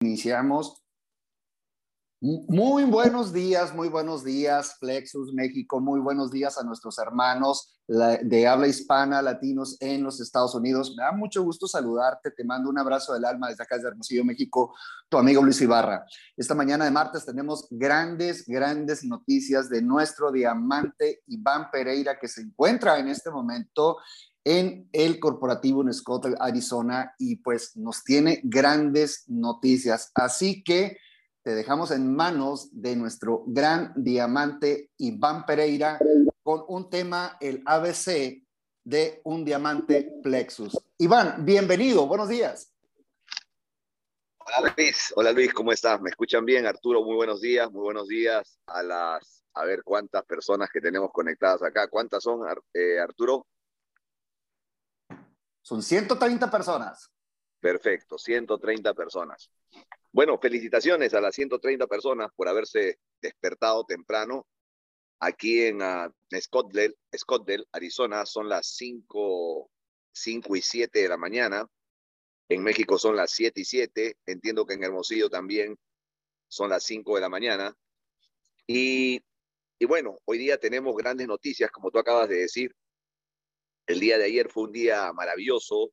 [0.00, 0.82] iniciamos.
[2.20, 8.48] Muy buenos días, muy buenos días, Flexus México, muy buenos días a nuestros hermanos de
[8.48, 10.94] habla hispana, latinos en los Estados Unidos.
[10.96, 14.24] Me da mucho gusto saludarte, te mando un abrazo del alma desde acá, desde Hermosillo,
[14.24, 14.74] México,
[15.08, 16.04] tu amigo Luis Ibarra.
[16.36, 22.40] Esta mañana de martes tenemos grandes, grandes noticias de nuestro diamante Iván Pereira, que se
[22.40, 23.98] encuentra en este momento
[24.46, 25.90] en el corporativo en
[26.38, 30.12] Arizona, y pues nos tiene grandes noticias.
[30.14, 30.98] Así que
[31.42, 35.98] te dejamos en manos de nuestro gran diamante Iván Pereira
[36.44, 38.40] con un tema, el ABC
[38.84, 40.78] de un diamante Plexus.
[40.98, 42.72] Iván, bienvenido, buenos días.
[44.38, 46.00] Hola Luis, hola Luis, ¿cómo estás?
[46.00, 46.66] ¿Me escuchan bien?
[46.66, 51.10] Arturo, muy buenos días, muy buenos días a las, a ver cuántas personas que tenemos
[51.10, 51.88] conectadas acá.
[51.88, 53.44] ¿Cuántas son, eh, Arturo?
[55.66, 57.10] Son 130 personas.
[57.58, 59.50] Perfecto, 130 personas.
[60.12, 64.46] Bueno, felicitaciones a las 130 personas por haberse despertado temprano.
[65.18, 66.08] Aquí en uh,
[66.38, 69.68] Scottsdale, Arizona, son las 5,
[70.12, 71.66] 5 y 7 de la mañana.
[72.48, 74.18] En México son las 7 y 7.
[74.24, 75.76] Entiendo que en Hermosillo también
[76.46, 77.76] son las 5 de la mañana.
[78.68, 79.20] Y,
[79.80, 82.72] y bueno, hoy día tenemos grandes noticias, como tú acabas de decir.
[83.86, 85.92] El día de ayer fue un día maravilloso,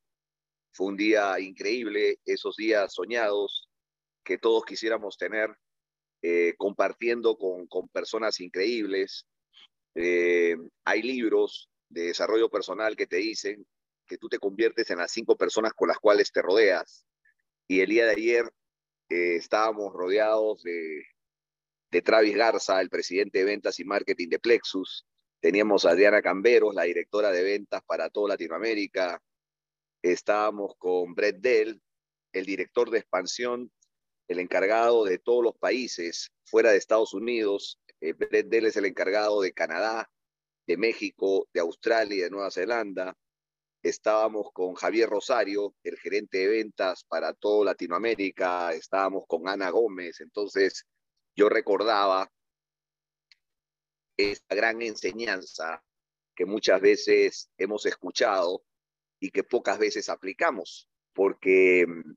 [0.72, 3.70] fue un día increíble, esos días soñados,
[4.24, 5.56] que todos quisiéramos tener,
[6.24, 9.28] eh, compartiendo con, con, personas increíbles.
[9.94, 13.68] Eh, hay libros de desarrollo personal que te dicen
[14.08, 17.06] que tú te conviertes en las cinco personas con las cuales te rodeas.
[17.68, 18.46] Y el día de ayer
[19.10, 21.04] eh, estábamos rodeados de,
[21.92, 25.06] de Travis Garza, el presidente de ventas y marketing de Plexus.
[25.44, 29.22] Teníamos a Adriana Camberos, la directora de ventas para toda Latinoamérica.
[30.02, 31.82] Estábamos con Brett Dell,
[32.32, 33.70] el director de expansión
[34.30, 37.78] el encargado de todos los países fuera de Estados Unidos.
[38.00, 40.10] Eh, Brett Dell es el encargado de Canadá,
[40.66, 43.14] de México, de Australia y de Nueva Zelanda.
[43.82, 48.72] Estábamos con Javier Rosario, el gerente de ventas para toda Latinoamérica.
[48.72, 50.22] Estábamos con Ana Gómez.
[50.22, 50.86] Entonces,
[51.36, 52.32] yo recordaba
[54.18, 55.84] esta gran enseñanza
[56.36, 58.64] que muchas veces hemos escuchado
[59.20, 62.14] y que pocas veces aplicamos, porque mm,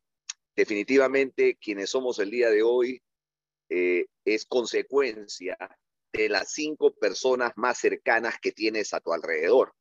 [0.57, 3.03] definitivamente quienes somos el día de hoy
[3.69, 5.57] eh, es consecuencia
[6.13, 9.75] de las cinco personas más cercanas que tienes a tu alrededor.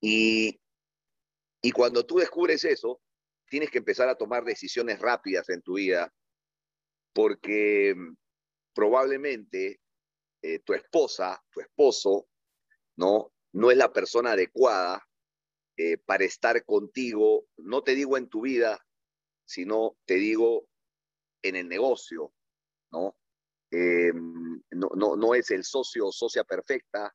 [0.00, 0.58] Y,
[1.62, 3.00] y cuando tú descubres eso,
[3.48, 6.12] tienes que empezar a tomar decisiones rápidas en tu vida,
[7.12, 8.14] porque mm,
[8.74, 9.80] probablemente
[10.42, 12.28] eh, tu esposa, tu esposo,
[12.96, 15.06] no, no es la persona adecuada
[15.76, 18.84] eh, para estar contigo, no te digo en tu vida,
[19.44, 20.68] sino te digo
[21.42, 22.32] en el negocio,
[22.90, 23.16] ¿no?
[23.70, 27.14] Eh, no, no, no es el socio o socia perfecta.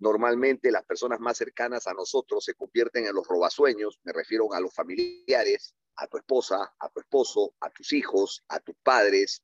[0.00, 4.60] Normalmente las personas más cercanas a nosotros se convierten en los robasueños, me refiero a
[4.60, 9.42] los familiares, a tu esposa, a tu esposo, a tus hijos, a tus padres,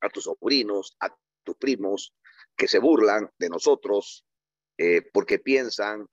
[0.00, 1.14] a tus sobrinos, a
[1.44, 2.14] tus primos,
[2.56, 4.24] que se burlan de nosotros
[4.78, 6.06] eh, porque piensan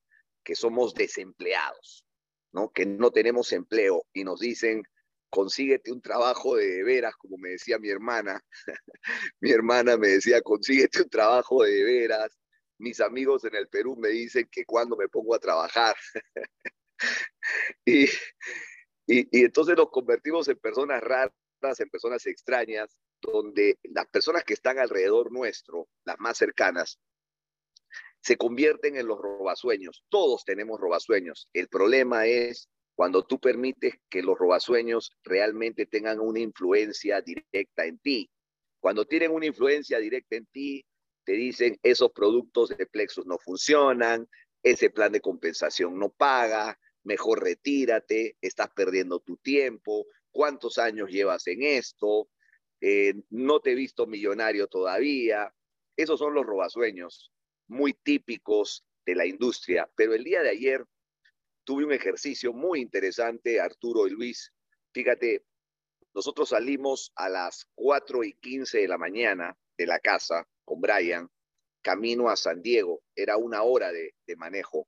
[0.43, 2.05] que somos desempleados,
[2.51, 2.71] ¿no?
[2.71, 4.83] que no tenemos empleo y nos dicen,
[5.29, 8.43] consíguete un trabajo de veras, como me decía mi hermana.
[9.41, 12.37] mi hermana me decía, consíguete un trabajo de veras.
[12.77, 15.95] Mis amigos en el Perú me dicen que cuando me pongo a trabajar.
[17.85, 18.05] y,
[19.05, 24.79] y, entonces nos convertimos en personas raras, en personas extrañas, donde las personas que están
[24.79, 26.99] alrededor nuestro, las más cercanas,
[28.21, 30.03] se convierten en los robasueños.
[30.09, 31.47] Todos tenemos robasueños.
[31.53, 37.97] El problema es cuando tú permites que los robasueños realmente tengan una influencia directa en
[37.99, 38.29] ti.
[38.81, 40.85] Cuando tienen una influencia directa en ti,
[41.23, 44.27] te dicen esos productos de Plexus no funcionan,
[44.63, 51.47] ese plan de compensación no paga, mejor retírate, estás perdiendo tu tiempo, cuántos años llevas
[51.47, 52.29] en esto,
[52.81, 55.53] eh, no te he visto millonario todavía.
[55.97, 57.31] Esos son los robasueños
[57.67, 59.89] muy típicos de la industria.
[59.95, 60.85] Pero el día de ayer
[61.63, 64.53] tuve un ejercicio muy interesante, Arturo y Luis.
[64.93, 65.43] Fíjate,
[66.13, 71.29] nosotros salimos a las 4 y 15 de la mañana de la casa con Brian,
[71.81, 73.01] camino a San Diego.
[73.15, 74.87] Era una hora de, de manejo.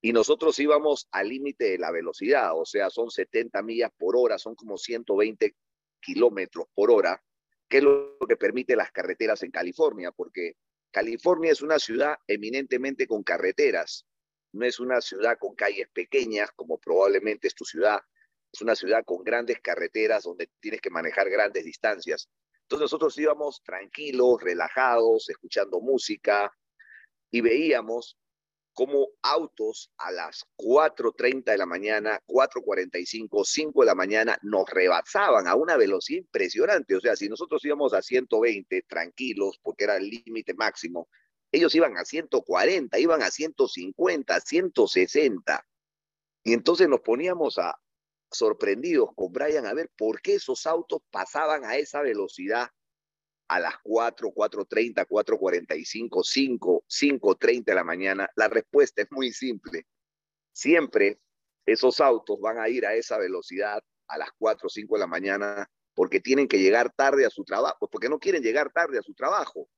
[0.00, 4.38] Y nosotros íbamos al límite de la velocidad, o sea, son 70 millas por hora,
[4.38, 5.56] son como 120
[6.06, 7.20] kilómetros por hora,
[7.68, 10.54] que es lo que permite las carreteras en California, porque
[10.92, 14.06] California es una ciudad eminentemente con carreteras
[14.56, 18.00] no es una ciudad con calles pequeñas como probablemente es tu ciudad,
[18.52, 22.30] Es una ciudad con grandes carreteras donde tienes que manejar grandes distancias.
[22.62, 26.50] Entonces nosotros íbamos tranquilos, relajados, escuchando música
[27.30, 28.16] y veíamos
[28.76, 35.48] cómo autos a las 4.30 de la mañana, 4.45, 5 de la mañana nos rebasaban
[35.48, 36.94] a una velocidad impresionante.
[36.94, 41.08] O sea, si nosotros íbamos a 120 tranquilos porque era el límite máximo,
[41.50, 45.66] ellos iban a 140, iban a 150, 160.
[46.44, 47.80] Y entonces nos poníamos a,
[48.30, 52.68] sorprendidos con Brian a ver por qué esos autos pasaban a esa velocidad
[53.48, 58.30] a las 4, 4.30, 4.45, 5, 5.30 de la mañana.
[58.36, 59.86] La respuesta es muy simple.
[60.52, 61.20] Siempre
[61.64, 65.06] esos autos van a ir a esa velocidad a las 4 o 5 de la
[65.06, 69.02] mañana porque tienen que llegar tarde a su trabajo, porque no quieren llegar tarde a
[69.02, 69.68] su trabajo.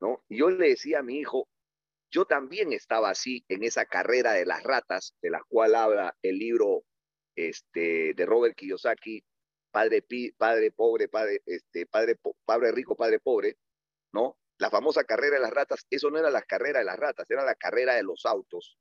[0.00, 0.22] ¿no?
[0.28, 1.48] Yo le decía a mi hijo,
[2.10, 6.38] yo también estaba así en esa carrera de las ratas, de la cual habla el
[6.38, 6.84] libro
[7.36, 9.24] este, de Robert Kiyosaki,
[9.72, 10.04] padre,
[10.36, 13.58] padre pobre, padre, este, padre, padre rico, padre pobre,
[14.12, 14.38] ¿no?
[14.58, 17.44] La famosa carrera de las ratas, eso no era la carrera de las ratas, era
[17.44, 18.78] la carrera de los autos,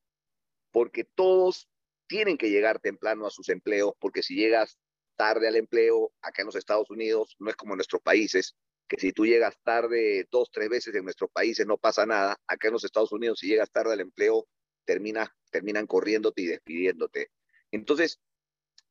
[0.72, 1.68] porque todos
[2.08, 4.78] tienen que llegar temprano a sus empleos, porque si llegas
[5.16, 8.56] tarde al empleo, acá en los Estados Unidos, no es como en nuestros países,
[8.88, 12.68] que si tú llegas tarde dos, tres veces en nuestros países no pasa nada, acá
[12.68, 14.48] en los Estados Unidos si llegas tarde al empleo,
[14.84, 17.32] termina, terminan corriéndote y despidiéndote.
[17.72, 18.20] Entonces,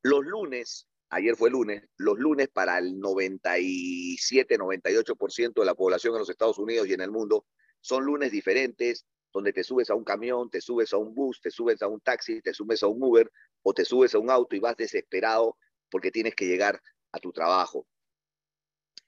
[0.02, 6.20] los lunes, ayer fue lunes, los lunes para el 97, 98% de la población en
[6.20, 7.46] los Estados Unidos y en el mundo
[7.80, 11.50] son lunes diferentes, donde te subes a un camión, te subes a un bus, te
[11.50, 13.30] subes a un taxi, te subes a un Uber
[13.62, 15.56] o te subes a un auto y vas desesperado
[15.90, 16.80] porque tienes que llegar
[17.12, 17.86] a tu trabajo.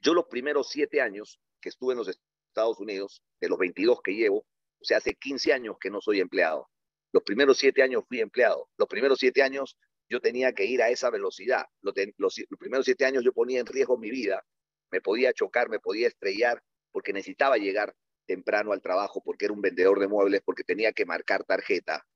[0.00, 2.08] Yo los primeros siete años que estuve en los
[2.48, 6.20] Estados Unidos, de los 22 que llevo, o sea, hace 15 años que no soy
[6.20, 6.68] empleado.
[7.12, 8.68] Los primeros siete años fui empleado.
[8.76, 9.76] Los primeros siete años
[10.12, 11.64] yo tenía que ir a esa velocidad.
[11.80, 11.94] Los,
[12.58, 14.44] primeros siete años yo ponía en riesgo mi vida,
[14.90, 17.94] me podía chocar, me podía estrellar, porque necesitaba llegar
[18.26, 22.06] temprano al trabajo, porque era un vendedor de muebles, porque tenía que marcar tarjeta,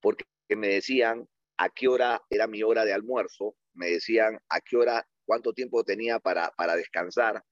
[0.00, 4.76] porque me decían a qué hora era mi hora de almuerzo, me decían a qué
[4.76, 7.42] hora, cuánto tiempo tenía para, para descansar,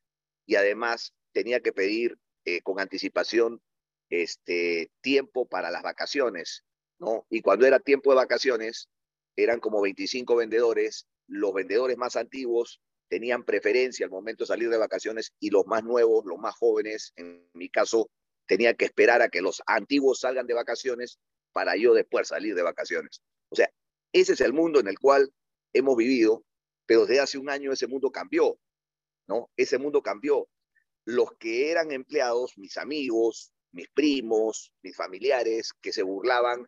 [0.47, 3.61] y además tenía que pedir eh, con anticipación
[4.11, 6.65] este tiempo para las vacaciones,
[7.01, 7.27] ¿no?
[7.31, 8.89] Y cuando era tiempo de vacaciones,
[9.39, 14.77] eran como 25 vendedores, los vendedores más antiguos tenían preferencia al momento de salir de
[14.77, 18.11] vacaciones y los más nuevos, los más jóvenes, en mi caso,
[18.47, 21.21] tenía que esperar a que los antiguos salgan de vacaciones
[21.53, 23.23] para yo después salir de vacaciones.
[23.49, 23.71] O sea,
[24.13, 25.33] ese es el mundo en el cual
[25.73, 26.45] hemos vivido,
[26.85, 28.59] pero desde hace un año ese mundo cambió,
[29.29, 29.51] ¿no?
[29.57, 30.49] Ese mundo cambió.
[31.05, 36.67] Los que eran empleados, mis amigos, mis primos, mis familiares, que se burlaban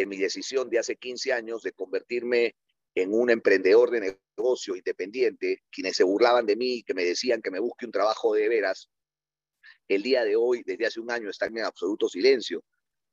[0.00, 2.56] de mi decisión de hace 15 años de convertirme
[2.94, 7.50] en un emprendedor de negocio independiente, quienes se burlaban de mí, que me decían que
[7.50, 8.88] me busque un trabajo de veras,
[9.88, 12.64] el día de hoy, desde hace un año, están en absoluto silencio.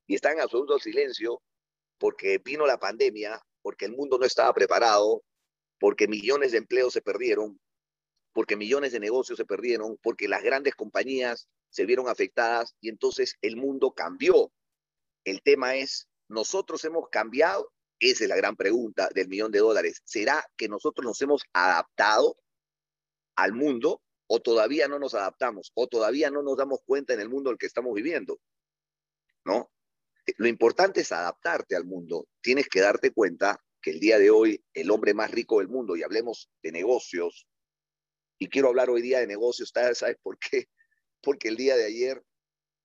[0.08, 1.42] Y están en absoluto silencio
[1.98, 5.24] porque vino la pandemia, porque el mundo no estaba preparado,
[5.80, 7.60] porque millones de empleos se perdieron,
[8.32, 13.36] porque millones de negocios se perdieron, porque las grandes compañías se vieron afectadas y entonces
[13.42, 14.52] el mundo cambió.
[15.26, 17.72] El tema es ¿Nosotros hemos cambiado?
[18.00, 20.02] Esa es la gran pregunta del millón de dólares.
[20.06, 22.38] ¿Será que nosotros nos hemos adaptado
[23.36, 27.30] al mundo o todavía no nos adaptamos o todavía no nos damos cuenta en el
[27.30, 28.40] mundo en el que estamos viviendo?
[29.46, 29.72] ¿No?
[30.38, 32.28] Lo importante es adaptarte al mundo.
[32.42, 35.96] Tienes que darte cuenta que el día de hoy el hombre más rico del mundo,
[35.96, 37.48] y hablemos de negocios,
[38.38, 40.68] y quiero hablar hoy día de negocios, ¿sabes por qué?
[41.22, 42.24] Porque el día de ayer,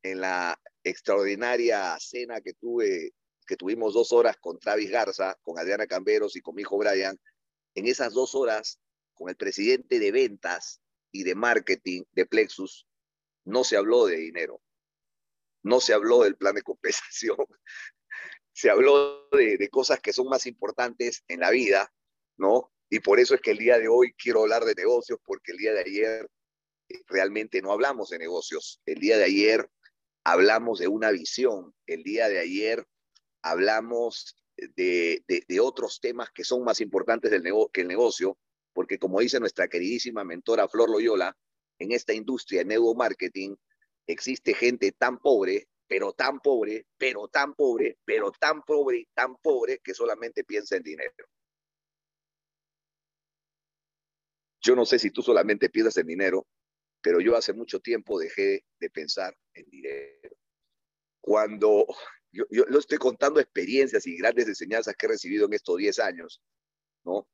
[0.02, 3.12] en la extraordinaria cena que tuve
[3.46, 7.18] que tuvimos dos horas con Travis Garza, con Adriana Camberos y con mi hijo Brian,
[7.74, 8.80] en esas dos horas,
[9.14, 10.80] con el presidente de ventas
[11.10, 12.86] y de marketing de Plexus,
[13.44, 14.62] no se habló de dinero,
[15.62, 17.36] no se habló del plan de compensación,
[18.52, 21.92] se habló de, de cosas que son más importantes en la vida,
[22.36, 22.72] ¿no?
[22.92, 25.56] Y por eso es que el día de hoy quiero hablar de negocios, porque el
[25.56, 26.28] día de ayer
[26.90, 28.82] eh, realmente no hablamos de negocios.
[28.84, 29.70] El día de ayer
[30.24, 31.74] hablamos de una visión.
[31.86, 32.86] El día de ayer
[33.42, 38.38] hablamos de, otros temas que son más importantes del que el negocio,
[38.72, 41.36] porque como dice nuestra queridísima mentora Flor Loyola,
[41.78, 43.56] en esta industria de neuromarketing
[44.06, 49.80] existe gente tan pobre, pero tan pobre, pero tan pobre, pero tan pobre, tan pobre
[49.82, 51.12] que solamente piensa en dinero.
[54.60, 56.46] Yo no sé si tú solamente piensas en dinero,
[57.02, 60.36] pero yo hace mucho tiempo dejé de pensar en dinero.
[61.20, 61.86] Cuando
[62.32, 66.42] yo, yo estoy contando experiencias y grandes enseñanzas que he recibido en estos 10 años,
[67.04, 67.28] ¿no?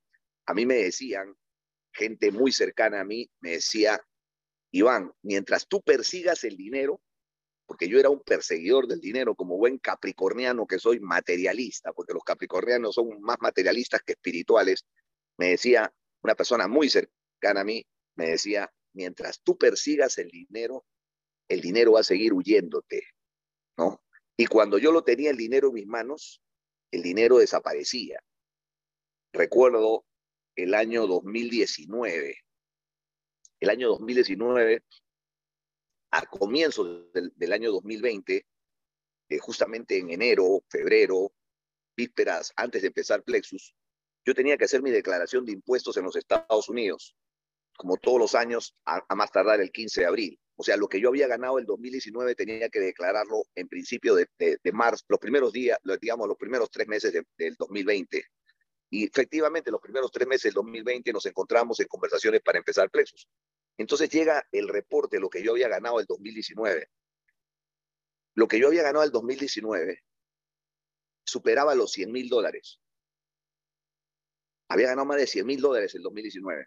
[0.48, 1.36] a mí me decían,
[1.92, 4.00] gente muy cercana a mí, me decía,
[4.70, 7.02] Iván, mientras tú persigas el dinero,
[7.66, 12.24] porque yo era un perseguidor del dinero, como buen capricorniano que soy materialista, porque los
[12.24, 14.86] capricornianos son más materialistas que espirituales,
[15.36, 20.86] me decía una persona muy cercana a mí, me decía, mientras tú persigas el dinero,
[21.46, 23.02] el dinero va a seguir huyéndote,
[23.76, 24.02] ¿no?
[24.38, 26.40] Y cuando yo lo tenía el dinero en mis manos,
[26.92, 28.22] el dinero desaparecía.
[29.32, 30.06] Recuerdo
[30.56, 32.36] el año 2019.
[33.60, 34.84] El año 2019
[36.12, 38.46] a comienzos del, año 2020,
[39.28, 41.32] eh, justamente en enero, febrero,
[41.96, 43.74] vísperas antes de empezar Plexus,
[44.24, 47.16] yo tenía que hacer mi declaración de impuestos en los Estados Unidos,
[47.76, 50.40] como todos los años, a, más tardar el 15 de abril.
[50.60, 54.26] O sea, lo que yo había ganado el 2019 tenía que declararlo en principio de,
[54.72, 58.24] marzo, los primeros días, digamos, los primeros tres meses del 2020.
[58.90, 63.28] Y efectivamente, los primeros tres meses del 2020 nos encontramos en conversaciones para empezar Plexus.
[63.76, 66.88] Entonces llega el reporte de lo que yo había ganado el 2019.
[68.34, 70.02] Lo que yo había ganado el 2019
[71.24, 72.80] superaba los 100 mil dólares.
[74.68, 76.66] Había ganado más de 100 mil dólares el 2019.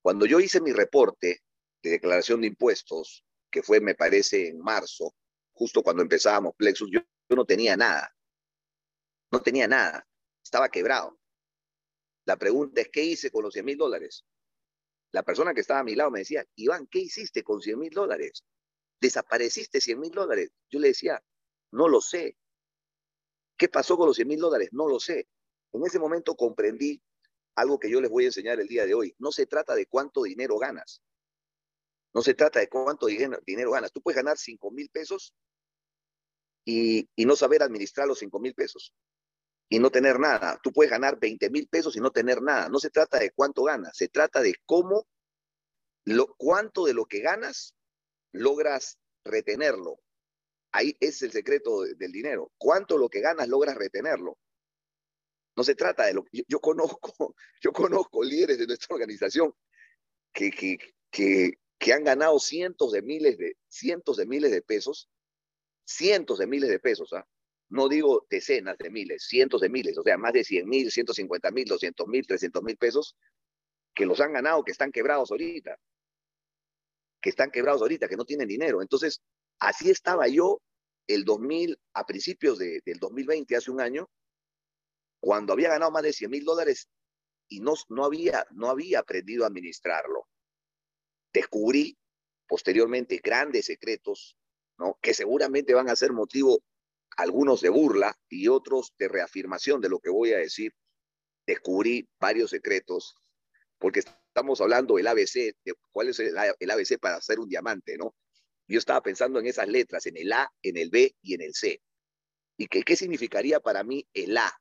[0.00, 1.42] Cuando yo hice mi reporte
[1.82, 5.14] de declaración de impuestos, que fue, me parece, en marzo,
[5.52, 8.14] justo cuando empezábamos Plexus, yo, no tenía nada.
[9.30, 10.06] No tenía nada.
[10.42, 11.18] Estaba quebrado.
[12.24, 14.24] La pregunta es, ¿qué hice con los 100 mil dólares?
[15.12, 17.90] la persona que estaba a mi lado me decía, Iván, ¿qué hiciste con 100 mil
[17.90, 18.44] dólares?
[19.00, 20.50] ¿Desapareciste 100 mil dólares?
[20.70, 21.22] Yo le decía,
[21.70, 22.36] no lo sé.
[23.58, 24.70] ¿Qué pasó con los 100 mil dólares?
[24.72, 25.28] No lo sé.
[25.72, 27.02] En ese momento comprendí
[27.54, 29.14] algo que yo les voy a enseñar el día de hoy.
[29.18, 31.02] No se trata de cuánto dinero ganas.
[32.14, 33.92] No se trata de cuánto dinero, ganas.
[33.92, 35.34] Tú puedes ganar 5 mil pesos
[36.64, 38.94] y, y, no saber administrar los 5 mil pesos
[39.68, 40.60] y no tener nada.
[40.62, 42.68] Tú puedes ganar 20 mil pesos y no tener nada.
[42.68, 45.08] No se trata de cuánto ganas, se trata de cómo,
[46.04, 47.74] lo, cuánto de lo que ganas
[48.32, 50.00] logras retenerlo.
[50.72, 52.50] Ahí es el secreto del dinero.
[52.58, 54.38] Cuánto lo que ganas logras retenerlo.
[55.54, 59.54] No se trata de lo que yo, conozco, yo conozco líderes de nuestra organización
[60.32, 60.78] que, que,
[61.10, 65.10] que, que han ganado cientos de miles de, cientos de miles de pesos,
[65.84, 67.26] cientos de miles de pesos, ¿ah?
[67.70, 71.50] no digo decenas de miles, cientos de miles, o sea, más de 100 mil, 150
[71.50, 73.16] mil, 200 mil, 300 mil pesos,
[73.96, 75.76] que los han ganado, que están quebrados ahorita,
[77.20, 78.80] que están quebrados ahorita, que no tienen dinero.
[78.80, 79.20] Entonces,
[79.58, 80.62] así estaba yo
[81.08, 84.08] el 2000, a principios del 2020, hace un año,
[85.20, 86.88] cuando había ganado más de 100 mil dólares
[87.48, 90.28] y no, no, había, no había aprendido a administrarlo.
[91.32, 91.96] Descubrí
[92.46, 94.36] posteriormente grandes secretos,
[94.78, 94.98] ¿no?
[95.00, 96.62] que seguramente van a ser motivo
[97.16, 100.74] algunos de burla y otros de reafirmación de lo que voy a decir,
[101.46, 103.16] descubrí varios secretos,
[103.78, 108.14] porque estamos hablando del ABC, de cuál es el, ABC para hacer un diamante, ¿no?
[108.68, 111.54] Yo estaba pensando en esas letras, en el A, en el B y en el
[111.54, 111.82] C.
[112.56, 114.52] ¿Y qué, qué significaría para mí el A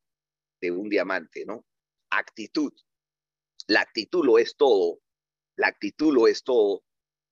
[0.59, 1.65] de un diamante, ¿no?
[2.09, 2.73] Actitud.
[3.67, 4.99] La actitud lo es todo.
[5.55, 6.83] La actitud lo es todo.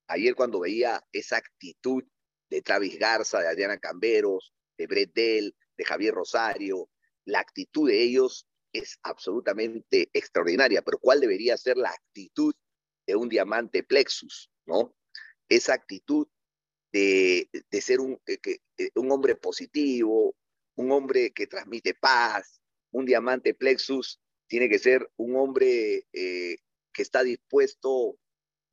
[0.08, 2.04] Ayer cuando veía esa actitud
[2.50, 6.90] de Travis Garza, de Adriana Camberos, de Brett Dell, de Javier Rosario,
[7.24, 12.54] la actitud de ellos es absolutamente extraordinaria, pero ¿cuál debería ser la actitud
[13.06, 14.50] de un diamante plexus?
[14.66, 14.94] ¿no?
[15.48, 16.28] Esa actitud
[16.92, 17.48] de,
[17.80, 18.60] ser un, que,
[18.94, 20.34] un hombre positivo,
[20.76, 22.60] un hombre que transmite paz,
[22.92, 26.58] un diamante plexus tiene que ser un hombre eh,
[27.00, 28.18] que está dispuesto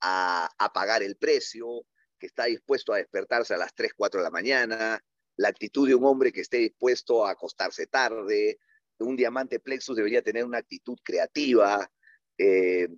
[0.02, 1.86] a, a, pagar el precio,
[2.20, 5.02] que está dispuesto a despertarse a las 3, 4 de la mañana,
[5.38, 8.60] la actitud de un hombre que esté dispuesto a acostarse tarde.
[9.00, 11.90] Un diamante plexus debería tener una actitud creativa.
[12.38, 12.90] Eh,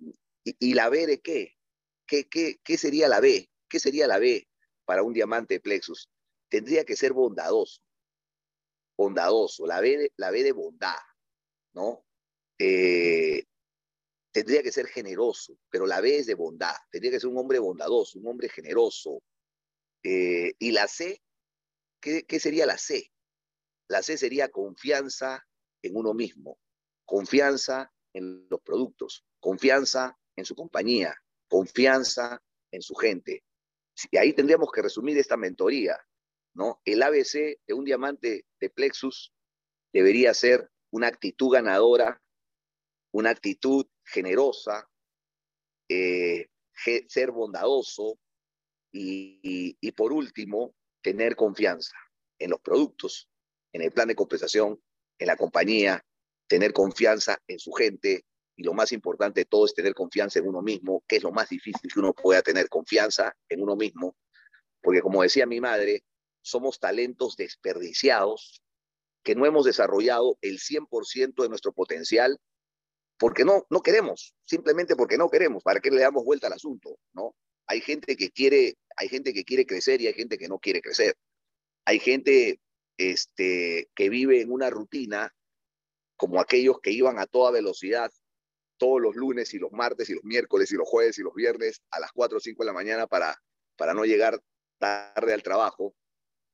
[0.42, 1.56] y, la B de qué?
[2.08, 2.58] ¿Qué, qué?
[2.64, 3.48] qué sería la B?
[3.68, 4.48] ¿Qué sería la B
[4.84, 6.10] para un diamante plexus?
[6.48, 7.80] Tendría que ser bondadoso.
[8.96, 9.64] Bondadoso.
[9.64, 10.98] La B de, la B de bondad,
[11.72, 12.04] ¿no?
[12.58, 13.44] Eh,
[14.32, 16.74] tendría que ser generoso, pero la B es de bondad.
[16.90, 19.22] Tendría que ser un hombre bondadoso, un hombre generoso.
[20.02, 21.20] Eh, y la C
[22.00, 23.12] ¿qué, sería la C?
[23.88, 25.46] La C sería confianza
[25.82, 26.58] en uno mismo,
[27.04, 31.14] confianza en los productos, confianza en su compañía,
[31.48, 33.44] confianza en su gente.
[34.10, 35.98] Y ahí tendríamos que resumir esta mentoría,
[36.54, 36.80] ¿no?
[36.84, 39.32] El ABC de un diamante de Plexus
[39.92, 42.22] debería ser una actitud ganadora,
[43.12, 44.88] una actitud generosa,
[45.88, 46.48] eh,
[47.08, 48.18] ser bondadoso
[48.92, 51.96] y, por último, tener confianza
[52.38, 53.28] en los productos,
[53.72, 54.80] en el plan de compensación,
[55.18, 56.04] en la compañía,
[56.48, 58.24] tener confianza en su gente
[58.56, 61.30] y lo más importante de todo es tener confianza en uno mismo, que es lo
[61.30, 64.16] más difícil que uno pueda tener confianza en uno mismo,
[64.82, 66.04] porque como decía mi madre,
[66.42, 68.62] somos talentos desperdiciados
[69.22, 72.38] que no hemos desarrollado el 100% de nuestro potencial
[73.20, 76.98] porque no, no queremos, simplemente porque no queremos, ¿para qué le damos vuelta al asunto?
[77.12, 77.36] ¿no?
[77.66, 80.80] Hay gente que quiere, hay gente que quiere crecer y hay gente que no quiere
[80.80, 81.14] crecer.
[81.84, 82.60] Hay gente
[82.96, 85.32] este, que vive en una rutina
[86.16, 88.10] como aquellos que iban a toda velocidad
[88.78, 91.82] todos los lunes y los martes y los miércoles y los jueves y los viernes
[91.90, 93.36] a las 4 o 5 de la mañana para,
[93.76, 94.40] para no llegar
[94.78, 95.94] tarde al trabajo.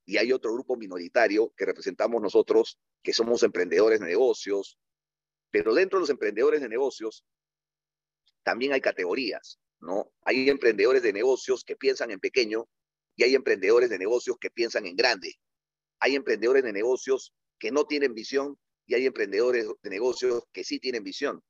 [0.05, 4.77] Y hay otro grupo minoritario que representamos nosotros, que somos emprendedores de negocios.
[5.51, 7.25] Pero dentro de los emprendedores de negocios
[8.43, 10.13] también hay categorías, ¿no?
[10.23, 12.69] Hay emprendedores de negocios que piensan en pequeño
[13.17, 15.35] y hay emprendedores de negocios que piensan en grande.
[15.99, 20.79] Hay emprendedores de negocios que no tienen visión y hay emprendedores de negocios que sí
[20.79, 21.43] tienen visión.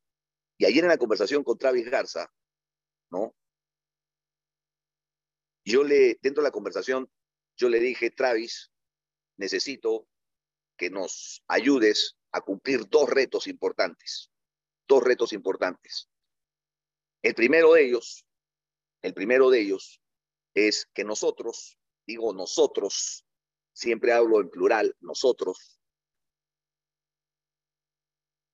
[0.58, 2.32] Y ayer en la conversación con Travis Garza,
[3.10, 3.34] ¿no?
[5.64, 7.10] Yo le, dentro de la conversación,
[7.56, 8.70] yo le dije, Travis,
[9.36, 10.08] necesito
[10.78, 14.30] que nos ayudes a cumplir dos retos importantes.
[14.86, 16.08] Dos retos importantes.
[17.22, 18.26] El primero de ellos,
[19.02, 20.00] el primero de ellos
[20.54, 23.26] es que nosotros, digo nosotros,
[23.72, 25.80] siempre hablo en plural, nosotros,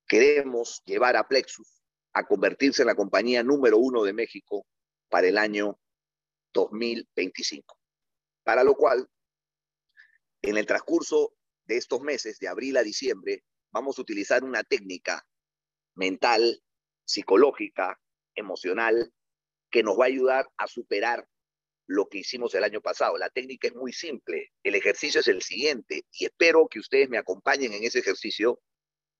[0.07, 4.65] queremos llevar a Plexus a convertirse en la compañía número uno de México
[5.09, 5.79] para el año
[6.53, 7.77] 2025.
[8.45, 9.09] Para lo cual,
[10.43, 11.35] en el transcurso
[11.65, 15.27] de estos meses, de abril a diciembre, vamos a utilizar una técnica
[15.95, 16.63] mental,
[17.05, 18.01] psicológica,
[18.35, 19.13] emocional,
[19.71, 21.27] que nos va a ayudar a superar
[21.87, 23.19] lo que hicimos el año pasado.
[23.19, 24.53] La técnica es muy simple.
[24.63, 28.61] El ejercicio es el siguiente y espero que ustedes me acompañen en ese ejercicio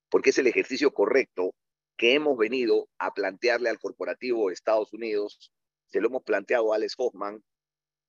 [0.09, 1.55] porque es el ejercicio correcto
[1.97, 5.53] que hemos venido a plantearle al corporativo de Estados Unidos,
[5.87, 7.43] se lo hemos planteado a Alex Hoffman,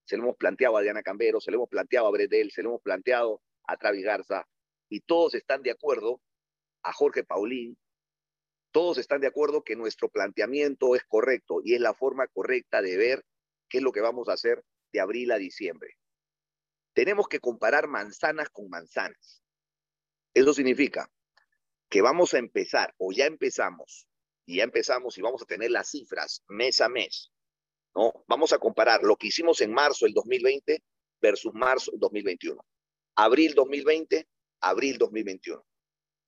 [0.05, 2.69] se lo hemos planteado a Diana Cambero, se lo hemos planteado a Bredel, se lo
[2.69, 4.45] hemos planteado a Travis Garza,
[4.89, 6.21] y todos están de acuerdo,
[6.83, 7.77] a Jorge Paulín,
[8.71, 12.97] todos están de acuerdo que nuestro planteamiento es correcto y es la forma correcta de
[12.97, 13.25] ver
[13.69, 15.97] qué es lo que vamos a hacer de abril a diciembre.
[16.93, 19.43] Tenemos que comparar manzanas con manzanas.
[20.33, 21.09] Eso significa
[21.89, 24.07] que vamos a empezar o ya empezamos
[24.45, 27.31] y ya empezamos y vamos a tener las cifras mes a mes,
[27.95, 28.25] ¿no?
[28.27, 30.83] Vamos a comparar lo que hicimos en marzo del 2020
[31.21, 32.65] versus marzo del 2021.
[33.15, 34.27] Abril 2020,
[34.61, 35.63] abril 2021.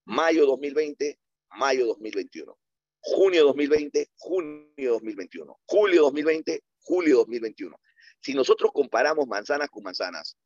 [0.06, 1.20] Mayo 2020,
[1.58, 2.58] mayo 2021.
[3.02, 5.60] Junio 2020, junio 2021.
[5.66, 7.76] Julio 2020, julio 2021.
[8.20, 10.38] Si nosotros comparamos manzanas con manzanas,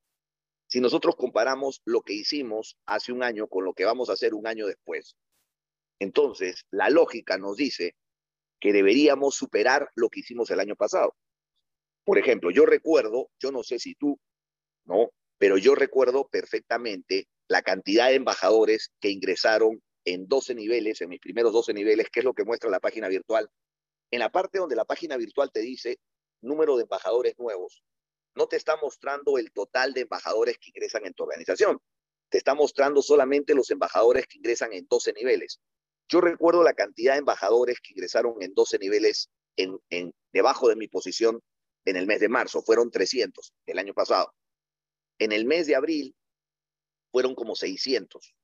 [0.67, 4.33] si nosotros comparamos lo que hicimos hace un año con lo que vamos a hacer
[4.33, 5.17] un año después,
[5.99, 7.95] entonces la lógica nos dice
[8.59, 11.15] que deberíamos superar lo que hicimos el año pasado.
[12.05, 14.19] Por ejemplo, yo recuerdo, yo no sé si tú,
[14.85, 15.11] ¿no?
[15.39, 21.19] Pero yo recuerdo perfectamente la cantidad de embajadores que ingresaron en 12 niveles, en mis
[21.19, 23.49] primeros 12 niveles, que es lo que muestra la página virtual.
[24.11, 25.99] En la parte donde la página virtual te dice
[26.41, 27.83] número de embajadores nuevos,
[28.35, 31.79] no te está mostrando el total de embajadores que ingresan en tu organización.
[32.29, 35.59] Te está mostrando solamente los embajadores que ingresan en 12 niveles.
[36.07, 40.87] Yo recuerdo la cantidad de embajadores que ingresaron en 12 niveles en, debajo de mi
[40.87, 41.41] posición
[41.85, 42.61] en el mes de marzo.
[42.61, 44.33] Fueron 300 el año pasado.
[45.19, 46.15] En el mes de abril
[47.11, 48.35] fueron como 600.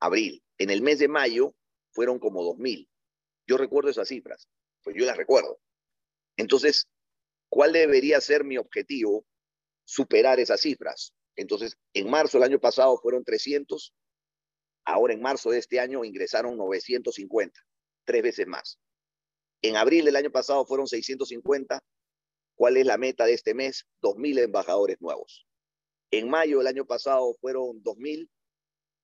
[0.00, 0.42] Abril.
[0.58, 1.54] En el mes de mayo
[1.92, 2.88] fueron como 2.000.
[3.46, 4.48] Yo recuerdo esas cifras,
[4.82, 5.58] pues yo las recuerdo.
[6.36, 6.88] Entonces,
[7.48, 9.24] ¿Cuál debería ser mi objetivo?
[9.84, 11.14] Superar esas cifras.
[11.36, 13.94] Entonces, en marzo del año pasado fueron 300,
[14.84, 17.60] ahora en marzo de este año ingresaron 950,
[18.04, 18.78] tres veces más.
[19.62, 21.82] En abril del año pasado fueron 650.
[22.58, 23.86] ¿Cuál es la meta de este mes?
[24.02, 25.46] 2.000 embajadores nuevos.
[26.10, 28.28] En mayo del año pasado fueron 2.000.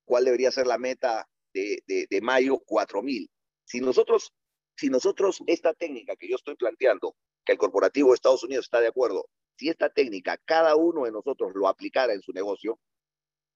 [0.05, 2.59] ¿Cuál debería ser la meta de, de, de mayo?
[2.67, 3.31] 4.000.
[3.65, 4.35] Si nosotros,
[4.77, 7.15] si nosotros esta técnica que yo estoy planteando
[7.45, 11.13] que el corporativo de Estados Unidos está de acuerdo, si esta técnica cada uno de
[11.13, 12.81] nosotros lo aplicara en su negocio,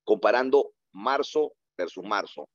[0.05, 2.49] comparando marzo versus marzo,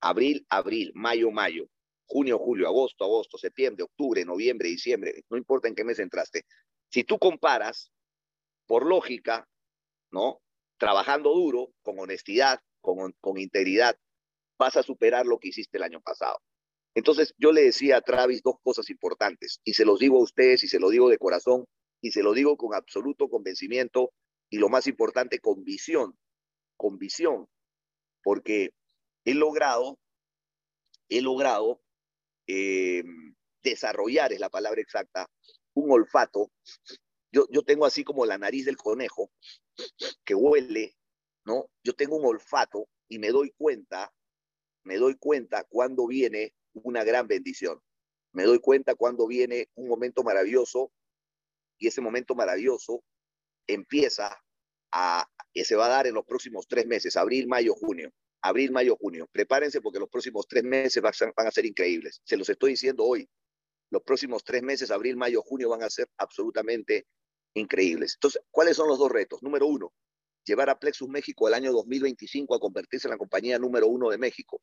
[0.00, 1.68] abril, abril, mayo, mayo,
[2.08, 6.44] junio, julio, agosto, agosto, septiembre, octubre, noviembre, diciembre, no importa en qué mes entraste.
[6.90, 7.92] Si tú comparas,
[8.66, 9.48] por lógica,
[10.10, 10.40] ¿no?
[10.78, 13.96] Trabajando duro, con honestidad, con, con integridad,
[14.58, 16.38] vas a superar lo que hiciste el año pasado.
[16.94, 20.64] Entonces yo le decía a Travis dos cosas importantes y se los digo a ustedes
[20.64, 21.66] y se lo digo de corazón
[22.00, 24.12] y se lo digo con absoluto convencimiento
[24.50, 26.16] y lo más importante con visión,
[26.76, 27.48] con visión,
[28.22, 28.70] porque
[29.24, 29.98] he logrado,
[31.08, 31.80] he logrado
[32.48, 33.04] eh,
[33.62, 35.30] desarrollar, es la palabra exacta,
[35.74, 36.50] un olfato.
[37.30, 39.30] Yo, yo tengo así como la nariz del conejo,
[40.24, 40.96] que huele,
[41.44, 41.70] ¿no?
[41.84, 44.12] Yo tengo un olfato y me doy cuenta,
[44.82, 47.80] me doy cuenta cuando viene una gran bendición.
[48.32, 50.92] Me doy cuenta cuando viene un momento maravilloso
[51.78, 53.02] y ese momento maravilloso
[53.66, 54.36] empieza
[54.92, 58.10] a, se va a dar en los próximos tres meses, abril, mayo, junio.
[58.42, 59.28] Abril, mayo, junio.
[59.32, 62.20] Prepárense porque los próximos tres meses van a, ser, increíbles.
[62.24, 63.28] Se los estoy diciendo hoy.
[63.90, 67.06] Los próximos tres meses, abril, mayo, junio, van a ser absolutamente
[67.54, 68.14] increíbles.
[68.14, 69.42] Entonces, ¿cuáles son los dos retos?
[69.42, 69.92] Número uno,
[70.44, 74.18] llevar a Plexus México el año 2025 a convertirse en la compañía número uno de
[74.18, 74.60] México,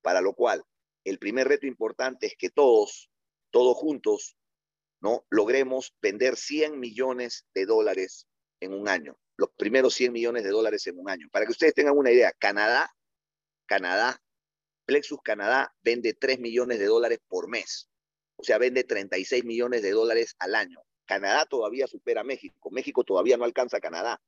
[0.00, 0.62] para lo cual
[1.04, 3.10] el primer reto importante es que todos,
[3.50, 4.36] todos juntos,
[5.00, 5.26] ¿no?
[5.28, 8.28] logremos vender 100 millones de dólares
[8.60, 11.28] en un año los primeros 100 millones de dólares en un año.
[11.30, 12.90] Para que ustedes tengan una idea, Canadá,
[13.68, 14.20] Canadá,
[14.86, 17.90] Plexus Canadá vende 3 millones de dólares por mes.
[18.36, 20.80] O sea, vende 36 millones de dólares al año.
[21.04, 22.70] Canadá todavía supera a México.
[22.70, 24.20] México todavía no alcanza a Canadá.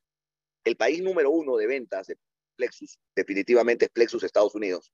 [0.63, 2.19] El país número uno de ventas de
[2.57, 4.93] Plexus definitivamente es Plexus Estados Unidos,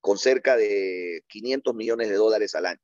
[0.00, 2.82] con cerca de 500 millones de dólares al año.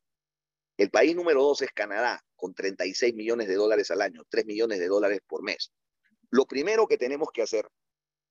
[0.77, 4.79] El país número dos es Canadá, con 36 millones de dólares al año, 3 millones
[4.79, 5.73] de dólares por mes.
[6.31, 7.69] Lo primero que tenemos que hacer,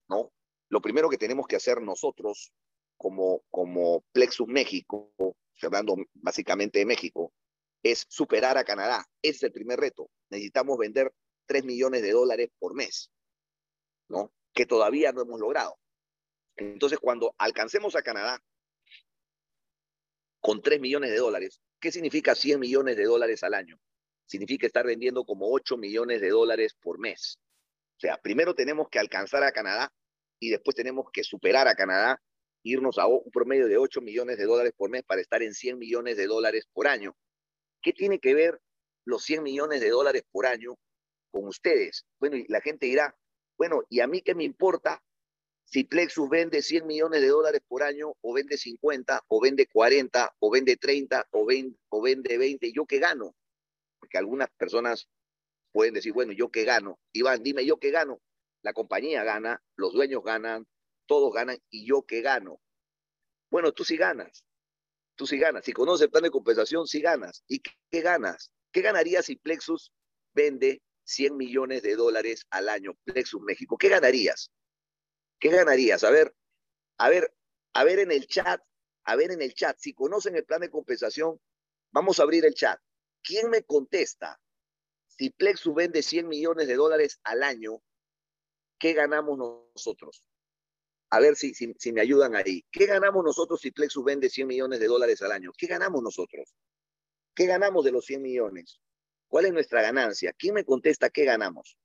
[0.07, 0.31] ¿no?
[0.69, 2.53] Lo primero que tenemos que hacer nosotros
[2.99, 5.13] como, como Plexus México,
[5.63, 7.33] hablando básicamente de México,
[7.81, 9.05] es superar a Canadá.
[9.21, 10.11] Ese es el primer reto.
[10.29, 11.11] Necesitamos vender
[11.47, 13.09] 3 millones de dólares por mes,
[14.09, 14.33] ¿no?
[14.53, 15.79] Que todavía no hemos logrado.
[16.57, 18.43] Entonces, cuando alcancemos a Canadá
[20.41, 23.79] con 3 millones de dólares, ¿qué significa 100 millones de dólares al año?
[24.25, 27.39] Significa estar vendiendo como 8 millones de dólares por mes.
[27.95, 29.89] O sea, primero tenemos que alcanzar a Canadá
[30.37, 32.21] y después tenemos que superar a Canadá,
[32.63, 35.77] irnos a un promedio de 8 millones de dólares por mes para estar en 100
[35.77, 37.15] millones de dólares por año.
[37.81, 38.59] ¿Qué tiene que ver
[39.05, 40.77] los 100 millones de dólares por año
[41.31, 42.05] con ustedes?
[42.19, 43.15] Bueno, y la gente dirá,
[43.57, 45.01] bueno, ¿y a mí qué me importa
[45.65, 50.35] si Plexus vende 100 millones de dólares por año o vende 50 o vende 40
[50.39, 52.71] o vende 30 o vende, o vende 20?
[52.73, 53.35] ¿Yo qué gano?
[53.99, 55.07] Porque algunas personas
[55.71, 56.99] pueden decir, bueno, ¿yo qué gano?
[57.13, 58.19] Iván, dime, ¿yo qué gano?
[58.61, 60.65] La compañía gana, los dueños ganan,
[61.09, 62.61] todos ganan, ¿y yo qué gano?
[63.49, 64.45] Bueno, tú sí ganas,
[65.15, 65.65] tú sí ganas.
[65.65, 67.43] Si conoces el plan de compensación, sí ganas.
[67.47, 68.53] ¿Y qué, ganas?
[68.71, 69.91] ¿Qué ganarías si Plexus
[70.33, 73.75] vende 100 millones de dólares al año, Plexus México?
[73.75, 74.51] ¿Qué ganarías?
[75.39, 76.03] ¿Qué ganarías?
[76.03, 76.35] A ver,
[76.99, 77.33] a ver,
[77.73, 78.61] a ver en el chat,
[79.03, 81.41] a ver en el chat, si conocen el plan de compensación,
[81.91, 82.79] vamos a abrir el chat.
[83.23, 84.39] ¿Quién me contesta?
[85.07, 87.81] Si Plexus vende 100 millones de dólares al año,
[88.77, 90.23] ¿qué ganamos nosotros?
[91.11, 92.63] A ver si, si, me ayudan ahí.
[92.71, 95.51] ¿Qué ganamos nosotros si Plexus vende 100 millones de dólares al año?
[95.57, 96.55] ¿Qué ganamos nosotros?
[97.33, 98.79] ¿Qué ganamos de los 100 millones?
[99.27, 100.33] ¿Cuál es nuestra ganancia?
[100.33, 101.77] ¿Quién me contesta qué ganamos?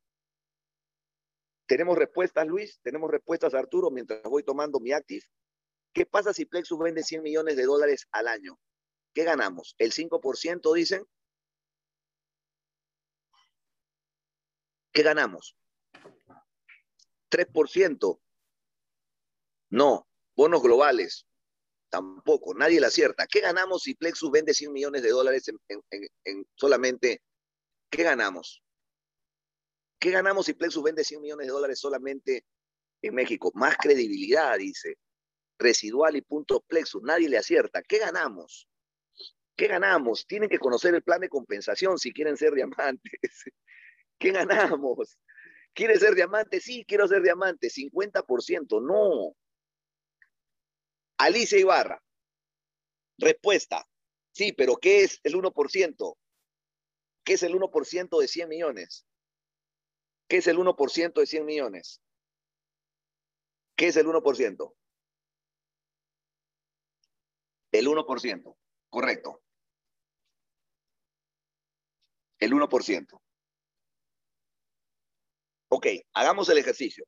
[1.66, 2.80] ¿Tenemos respuestas, Luis?
[2.82, 5.24] ¿Tenemos respuestas, Arturo, mientras voy tomando mi active?
[5.94, 8.58] ¿Qué pasa si Plexus vende 100 millones de dólares al año?
[9.14, 9.74] ¿Qué ganamos?
[9.78, 11.06] ¿El 5% dicen?
[14.92, 15.56] ¿Qué ganamos?
[17.30, 18.20] 3%.
[19.74, 20.06] No.
[20.36, 21.26] Bonos globales.
[21.88, 22.54] Tampoco.
[22.54, 23.26] Nadie la acierta.
[23.26, 27.22] ¿Qué ganamos si Plexus vende 100 millones de dólares en, solamente?
[27.90, 28.62] ¿Qué ganamos?
[29.98, 32.44] ¿Qué ganamos si Plexus vende 100 millones de dólares solamente
[33.02, 33.50] en México?
[33.54, 34.96] Más credibilidad, dice.
[35.58, 37.02] Residual y punto Plexus.
[37.02, 37.82] Nadie le acierta.
[37.82, 38.68] ¿Qué ganamos?
[39.56, 40.24] ¿Qué ganamos?
[40.28, 43.10] Tienen que conocer el plan de compensación si quieren ser diamantes.
[44.18, 45.18] ¿Qué ganamos?
[45.72, 46.60] ¿Quieres ser diamante?
[46.60, 47.68] Sí, quiero ser diamante.
[47.68, 49.34] 50%, no.
[51.24, 52.04] Alicia Ibarra.
[53.16, 53.88] Respuesta.
[54.32, 56.18] Sí, pero ¿qué es el 1%?
[57.24, 59.06] ¿Qué es el 1% de 100 millones?
[60.28, 62.02] ¿Qué es el 1% de 100 millones?
[63.74, 64.74] ¿Qué es el 1%?
[67.72, 68.56] El 1%,
[68.90, 69.42] correcto.
[72.38, 73.22] El 1%.
[75.68, 77.06] Ok, hagamos el ejercicio.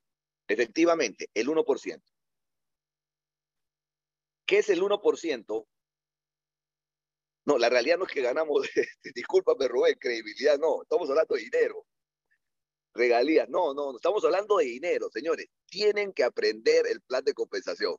[0.48, 2.15] Efectivamente, el 1%.
[4.46, 5.66] ¿Qué es el 1%?
[7.46, 8.66] No, la realidad no es que ganamos,
[9.14, 11.86] discúlpame Rubén, credibilidad, no, estamos hablando de dinero.
[12.92, 15.46] Regalías, no, no, no, estamos hablando de dinero, señores.
[15.66, 17.96] Tienen que aprender el plan de compensación.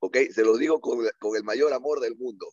[0.00, 0.16] ¿Ok?
[0.32, 1.04] Se los digo con,
[1.36, 2.46] el mayor amor del mundo.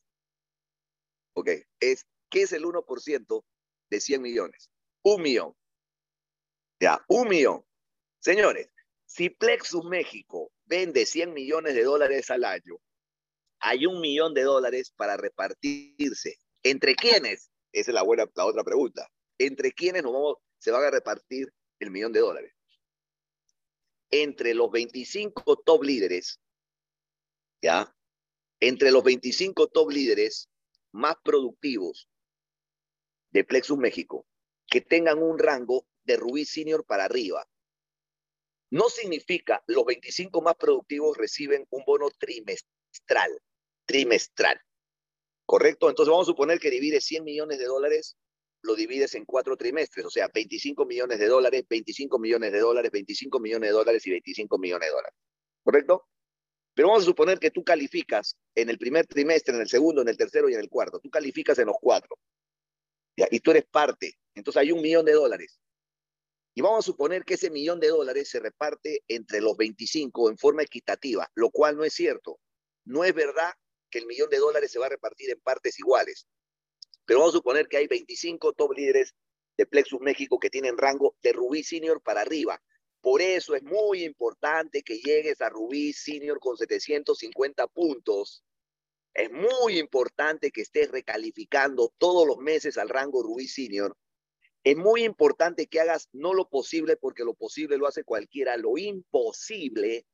[1.33, 1.49] ¿Ok?
[1.79, 3.43] Es, ¿Qué es el 1%
[3.89, 4.69] de 100 millones?
[5.03, 5.53] Un millón.
[6.79, 7.65] Ya, un millón.
[8.19, 8.69] Señores,
[9.05, 12.77] si Plexus México vende 100 millones de dólares al año,
[13.59, 16.37] hay un millón de dólares para repartirse.
[16.63, 17.51] ¿Entre quiénes?
[17.71, 19.09] Esa es la, buena, la otra pregunta.
[19.37, 22.53] ¿Entre quiénes nos vamos, se van a repartir el millón de dólares?
[24.09, 26.39] Entre los 25 top líderes,
[27.61, 27.93] ¿ya?
[28.59, 30.49] Entre los 25 top líderes
[30.91, 32.09] más productivos
[33.31, 34.25] de Plexus México,
[34.65, 37.47] que tengan un rango de Rubí Senior para arriba.
[38.69, 43.41] No significa los 25 más productivos reciben un bono trimestral,
[43.87, 44.61] trimestral.
[45.45, 45.89] ¿Correcto?
[45.89, 48.17] Entonces vamos a suponer que divide 100 millones de dólares,
[48.61, 52.91] lo divides en cuatro trimestres, o sea, 25 millones de dólares, 25 millones de dólares,
[52.91, 55.17] 25 millones de dólares y 25 millones de dólares.
[55.63, 56.07] ¿Correcto?
[56.73, 60.09] Pero vamos a suponer que tú calificas en el primer trimestre, en el segundo, en
[60.09, 60.99] el tercero y en el cuarto.
[60.99, 62.19] Tú calificas en los cuatro.
[63.15, 64.13] Y tú eres parte.
[64.35, 65.59] Entonces hay un millón de dólares.
[66.53, 70.37] Y vamos a suponer que ese millón de dólares se reparte entre los 25 en
[70.37, 72.39] forma equitativa, lo cual no es cierto.
[72.85, 73.53] No es verdad
[73.89, 76.27] que el millón de dólares se va a repartir en partes iguales.
[77.05, 79.15] Pero vamos a suponer que hay 25 top líderes
[79.57, 82.61] de Plexus México que tienen rango de Rubí Senior para arriba.
[83.01, 88.43] Por eso es muy importante que llegues a Rubí Senior con 750 puntos.
[89.13, 93.95] Es muy importante que estés recalificando todos los meses al rango Rubí Senior
[94.69, 98.77] es muy importante que hagas no lo posible, porque lo posible lo hace cualquiera, lo
[98.77, 100.05] imposible,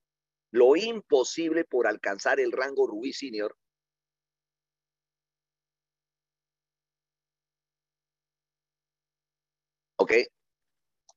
[0.51, 3.57] lo imposible por alcanzar el rango Rubí Senior.
[10.03, 10.11] ¿Ok?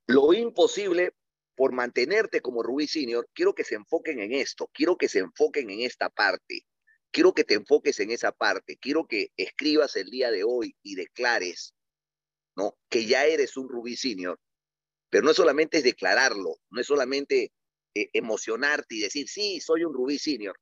[0.06, 1.12] Lo imposible
[1.56, 5.70] por mantenerte como Rubí Senior, quiero que se enfoquen en esto, quiero que se enfoquen
[5.70, 6.64] en esta parte,
[7.10, 10.94] quiero que te enfoques en esa parte, quiero que escribas el día de hoy y
[10.94, 11.74] declares
[12.54, 12.78] ¿no?
[12.88, 14.38] Que ya eres un Rubí Senior,
[15.10, 17.52] pero no solamente es declararlo, no es solamente
[17.92, 20.56] eh, emocionarte y decir, sí, soy un Rubí Senior.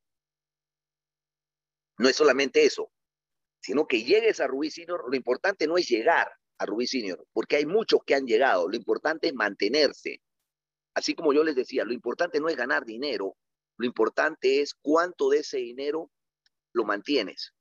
[1.98, 2.90] No es solamente eso,
[3.60, 6.32] sino que llegues a Rubí Senior, lo importante no es llegar
[6.66, 10.20] Rubí Senior, porque hay muchos que han llegado, lo importante es mantenerse.
[10.94, 13.36] Así como yo les decía, lo importante no es ganar dinero,
[13.76, 16.10] lo importante es cuánto de ese dinero
[16.72, 17.52] lo mantienes.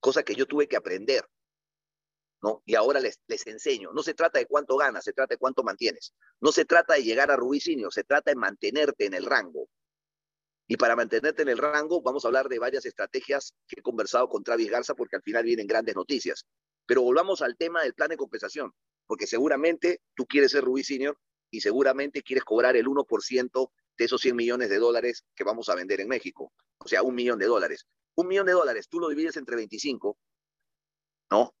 [0.00, 1.24] Cosa que yo tuve que aprender.
[2.64, 3.92] Y ahora les, enseño.
[3.92, 6.14] No se trata de cuánto ganas, se trata de cuánto mantienes.
[6.40, 9.68] No se trata de llegar a Rubicinio, se trata de mantenerte en el rango.
[10.68, 14.28] Y para mantenerte en el rango, vamos a hablar de varias estrategias que he conversado
[14.28, 16.44] con Travis Garza porque al final vienen grandes noticias.
[16.86, 18.72] Pero volvamos al tema del plan de compensación,
[19.06, 21.18] porque seguramente tú quieres ser Rubí Senior
[21.50, 25.74] y seguramente quieres cobrar el 1% de esos 100 millones de dólares que vamos a
[25.74, 26.52] vender en México.
[26.78, 27.86] O sea, un millón de dólares.
[28.14, 30.18] Un millón de dólares, tú lo divides entre 25,
[31.30, 31.54] ¿no?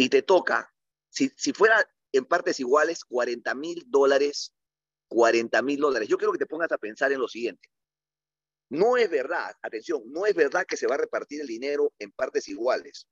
[0.00, 0.72] y te toca,
[1.10, 4.54] si, si fuera en partes iguales, 40 mil dólares,
[5.08, 6.08] 40 mil dólares.
[6.08, 7.68] Yo quiero que te pongas a pensar en lo siguiente.
[8.70, 12.12] No es verdad, atención, no es verdad que se va a repartir el dinero en
[12.12, 13.08] partes iguales.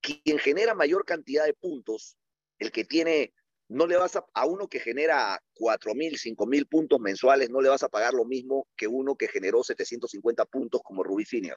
[0.00, 2.16] Quien genera mayor cantidad de puntos,
[2.58, 3.34] el que tiene,
[3.68, 7.60] no le vas a, a uno que genera 4 mil, 5 mil puntos mensuales, no
[7.60, 11.56] le vas a pagar lo mismo que uno que generó 750 puntos como Ruby Senior.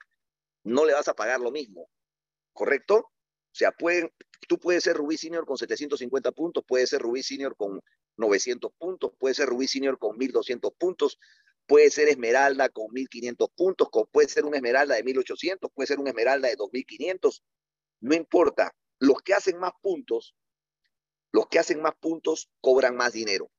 [0.64, 1.90] No le vas a pagar lo mismo,
[2.54, 3.12] ¿correcto?
[3.54, 4.12] O sea, pueden,
[4.48, 7.82] tú puedes ser Rubí Senior con 750 puntos, puedes ser Rubí Senior con
[8.18, 11.20] 900 puntos, puede ser Rubí Senior con 1200 puntos,
[11.68, 16.10] puede ser Esmeralda con 1500 puntos, puede ser una Esmeralda de 1800, puede ser una
[16.10, 17.44] Esmeralda de 2500,
[18.04, 18.76] no importa.
[19.00, 20.36] Los que hacen más puntos,
[21.32, 23.50] los que hacen más puntos cobran más dinero.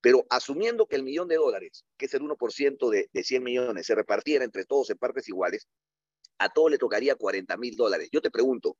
[0.00, 3.86] Pero asumiendo que el millón de dólares, que es el 1% de, de 100 millones,
[3.86, 5.68] se repartiera entre todos en partes iguales,
[6.38, 8.08] a todos le tocaría 40 mil dólares.
[8.12, 8.76] Yo te pregunto,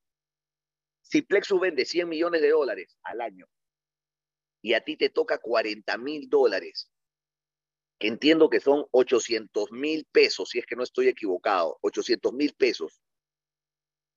[1.02, 3.46] si Plexus vende 100 millones de dólares al año
[4.62, 6.90] y a ti te toca 40 mil dólares,
[7.98, 12.54] que entiendo que son 800 mil pesos, si es que no estoy equivocado, 800 mil
[12.54, 13.00] pesos,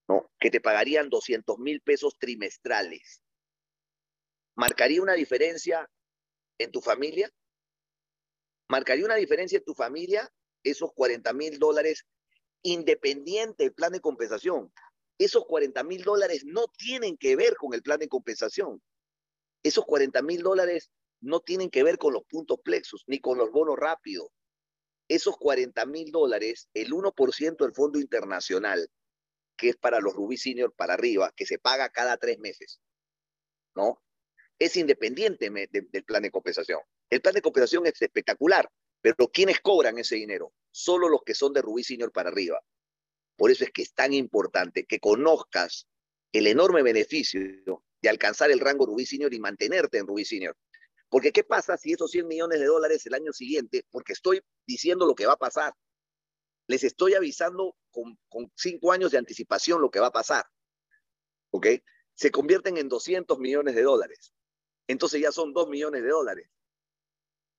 [0.07, 0.31] ¿no?
[0.39, 3.21] Que te pagarían 200 mil pesos trimestrales.
[4.55, 5.89] ¿Marcaría una diferencia
[6.57, 7.29] en tu familia?
[8.69, 10.29] ¿Marcaría una diferencia en tu familia
[10.63, 12.05] esos 40 mil dólares
[12.63, 14.71] independiente del plan de compensación?
[15.17, 18.81] esos 40 mil dólares no tienen que ver con el plan de compensación.
[19.63, 20.91] Esos 40 mil dólares
[21.21, 24.27] no tienen que ver con los puntos plexos ni con los bonos rápidos.
[25.07, 28.89] Esos 40 mil dólares, el 1% del fondo internacional,
[29.55, 32.79] que es para los Rubí Senior para arriba, que se paga cada tres meses,
[33.75, 34.01] ¿no?
[34.57, 36.79] Es independiente del plan de compensación.
[37.09, 38.69] El plan de compensación es espectacular,
[39.01, 40.53] pero ¿quiénes cobran ese dinero?
[40.71, 42.59] Solo los que son de Rubí Senior para arriba.
[43.35, 45.87] Por eso es que es tan importante que conozcas
[46.31, 50.55] el enorme beneficio de alcanzar el rango Rubí Senior y mantenerte en Rubí Senior.
[51.09, 55.05] Porque ¿qué pasa si esos 100 millones de dólares el año siguiente, porque estoy diciendo
[55.05, 55.73] lo que va a pasar,
[56.67, 58.17] Les estoy avisando con,
[58.55, 60.45] cinco años de anticipación lo que va a pasar.
[61.51, 61.67] ¿Ok?
[62.13, 64.33] Se convierten en 200 millones de dólares.
[64.87, 66.49] Entonces ya son 2 millones de dólares.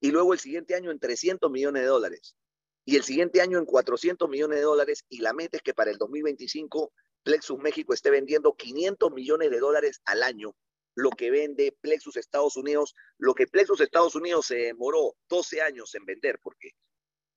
[0.01, 2.37] Y luego el siguiente año en 300 millones de dólares.
[2.85, 5.05] Y el siguiente año en 400 millones de dólares.
[5.09, 6.93] Y la meta es que para el 2025
[7.23, 10.55] Plexus México esté vendiendo 500 millones de dólares al año
[10.97, 15.95] lo que vende Plexus Estados Unidos, lo que Plexus Estados Unidos se demoró 12 años
[15.95, 16.71] en vender, porque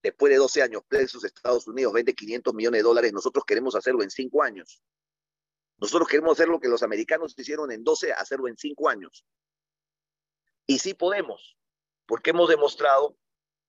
[0.01, 4.03] después de 12 años Plexus Estados Unidos vende 500 millones de dólares, nosotros queremos hacerlo
[4.03, 4.81] en 5 años.
[5.77, 9.25] Nosotros queremos hacer lo que los americanos hicieron en 12, hacerlo en 5 años.
[10.65, 11.57] Y sí podemos,
[12.05, 13.17] porque hemos demostrado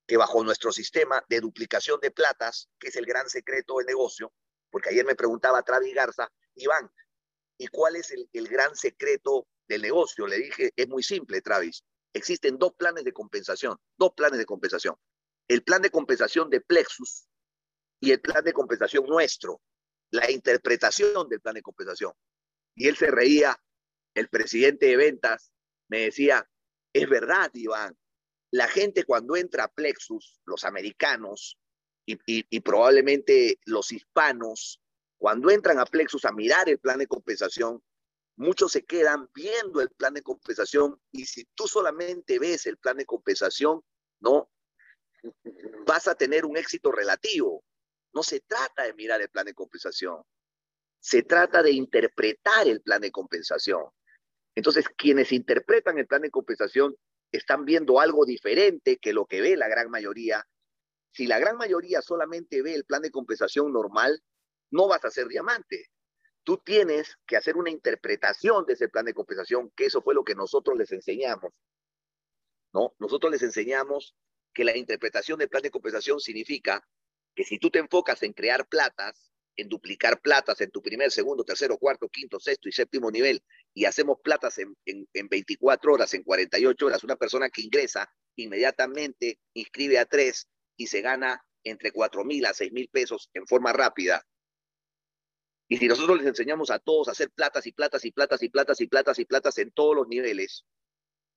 [0.07, 4.33] que bajo nuestro sistema de duplicación de platas, que es el gran secreto del negocio,
[4.71, 6.91] porque ayer me preguntaba Travis Garza, Iván,
[7.59, 10.27] ¿y cuál es el gran secreto del negocio.
[10.27, 11.83] Le dije, es muy simple, Travis.
[12.13, 14.97] Existen dos planes de compensación, dos planes de compensación.
[15.51, 17.27] El plan de compensación de Plexus
[17.99, 19.61] y el plan de compensación nuestro,
[20.13, 22.13] la interpretación del plan de compensación.
[22.77, 23.61] Y él se reía,
[24.15, 25.51] el presidente de ventas
[25.89, 26.49] me decía,
[26.93, 27.99] es verdad, Iván,
[28.53, 31.59] la gente cuando entra a Plexus, los americanos
[32.07, 34.81] y, y probablemente los hispanos,
[35.19, 37.83] cuando entran a Plexus a mirar el plan de compensación,
[38.37, 42.99] muchos se quedan viendo el plan de compensación y si tú solamente ves el plan
[42.99, 43.83] de compensación,
[44.21, 44.49] ¿no?
[45.87, 47.65] Vas a tener un éxito relativo.
[48.13, 50.23] No se trata de mirar el plan de compensación,
[50.99, 53.85] se trata de interpretar el plan de compensación.
[54.55, 56.97] Entonces, quienes interpretan el plan de compensación
[57.31, 60.45] están viendo algo diferente que lo que ve la gran mayoría.
[61.13, 64.21] Si la gran mayoría solamente ve el plan de compensación normal,
[64.71, 65.91] no vas a ser diamante
[66.45, 70.25] tú tienes que hacer una interpretación de ese plan de compensación, que eso fue lo
[70.25, 71.53] que nosotros les enseñamos.
[72.73, 72.95] ¿No?
[72.99, 74.15] Nosotros les enseñamos
[74.53, 76.87] que la interpretación del plan de compensación significa
[77.35, 81.45] que si tú te enfocas en crear platas, en duplicar platas en tu primer, segundo,
[81.45, 83.43] tercero, cuarto, quinto, sexto y séptimo nivel,
[83.75, 88.11] y hacemos platas en, en, en 24 horas, en 48 horas, una persona que ingresa
[88.37, 93.47] inmediatamente inscribe a tres y se gana entre cuatro mil a seis mil pesos en
[93.47, 94.25] forma rápida,
[95.71, 98.49] y si nosotros les enseñamos a todos a hacer platas y platas y platas y
[98.49, 100.65] platas y platas y platas en todos los niveles,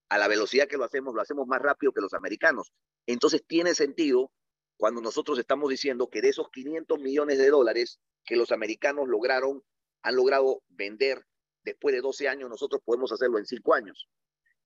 [0.10, 2.72] a la velocidad que lo hacemos, lo hacemos más rápido que los americanos.
[3.08, 4.32] Entonces tiene sentido
[4.78, 9.64] cuando nosotros estamos diciendo que de esos 500 millones de dólares que los americanos lograron,
[10.02, 11.26] han logrado vender
[11.64, 14.10] después de 12 años, nosotros podemos hacerlo en 5 años.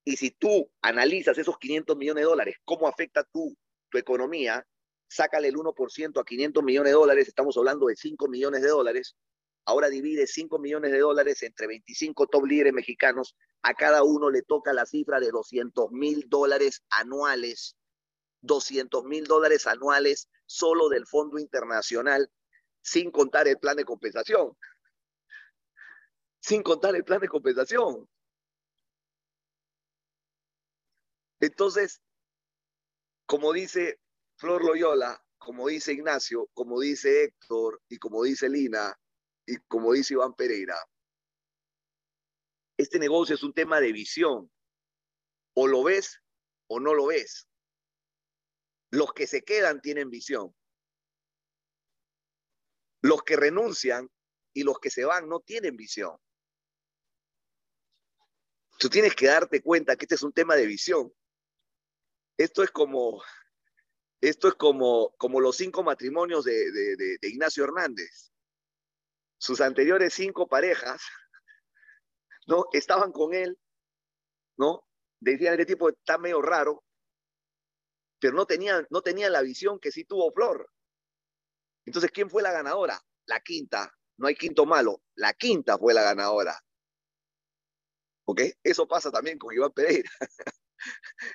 [0.04, 3.56] Y si tú analizas esos 500 millones de dólares, cómo afecta tu,
[3.90, 4.66] tu economía,
[5.08, 9.16] sácale el 1% a 500 millones de dólares, estamos hablando de 5 millones de dólares,
[9.64, 14.42] ahora divide 5 millones de dólares entre 25 top líderes mexicanos, a cada uno le
[14.42, 17.76] toca la cifra de 200 mil dólares anuales,
[18.42, 22.30] 200 mil dólares anuales solo del Fondo Internacional,
[22.80, 24.56] sin contar el plan de compensación,
[26.40, 28.08] sin contar el plan de compensación.
[31.40, 32.00] Entonces,
[33.26, 34.00] como dice
[34.36, 38.98] Flor Loyola, como dice Ignacio, como dice Héctor y como dice Lina,
[39.46, 40.76] y como dice Iván Pereira,
[42.78, 44.50] este negocio es un tema de visión.
[45.54, 46.22] O lo ves
[46.68, 47.48] o no lo ves.
[48.90, 50.54] Los que se quedan tienen visión.
[53.02, 54.10] Los que renuncian
[54.54, 56.16] y los que se van no tienen visión.
[58.78, 61.12] Tú tienes que darte cuenta que este es un tema de visión.
[62.38, 63.22] Esto es como,
[64.20, 68.28] esto es como, como los cinco matrimonios de, de Ignacio Hernández
[69.38, 71.00] sus anteriores cinco parejas,
[72.48, 72.66] ¿no?
[72.72, 73.56] Estaban con él,
[74.56, 74.84] ¿no?
[75.20, 76.84] Decían, este tipo está medio raro,
[78.18, 80.68] pero no tenían, no la visión que sí tuvo Flor.
[81.86, 83.00] Entonces, ¿quién fue la ganadora?
[83.26, 83.94] La quinta.
[84.16, 85.02] No hay quinto malo.
[85.14, 86.60] La quinta fue la ganadora.
[88.26, 88.42] ¿Ok?
[88.62, 90.10] Eso pasa también con Iván Pereira.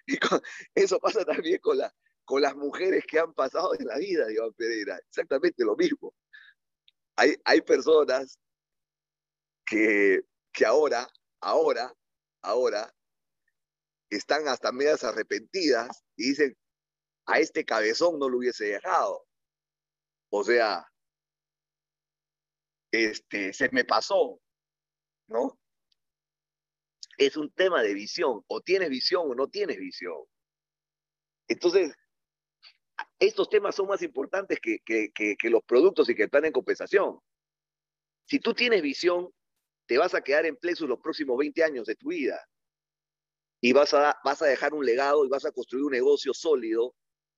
[0.75, 1.93] eso pasa también con, la,
[2.25, 4.97] con las mujeres que han pasado en la vida de Iván Pereira.
[5.07, 6.13] Exactamente lo mismo
[7.15, 8.39] hay, hay personas
[9.65, 10.21] que,
[10.53, 11.07] que ahora,
[11.41, 11.93] ahora,
[12.41, 12.93] ahora,
[14.09, 16.57] están hasta medias arrepentidas y dicen,
[17.25, 19.25] a este cabezón no lo hubiese dejado.
[20.29, 20.85] O sea,
[22.91, 24.39] este, se me pasó,
[25.27, 25.59] ¿no?
[27.17, 30.17] Es un tema de visión, o tienes visión o no tienes visión.
[31.47, 31.93] Entonces,
[33.19, 37.19] estos temas son más importantes que, que, los productos y que plan de compensación.
[38.25, 39.29] Si tú tienes visión,
[39.85, 42.39] te vas a quedar en Plexus los próximos 20 años de tu vida.
[43.61, 46.95] Y vas a, vas a dejar un legado y vas a construir un negocio sólido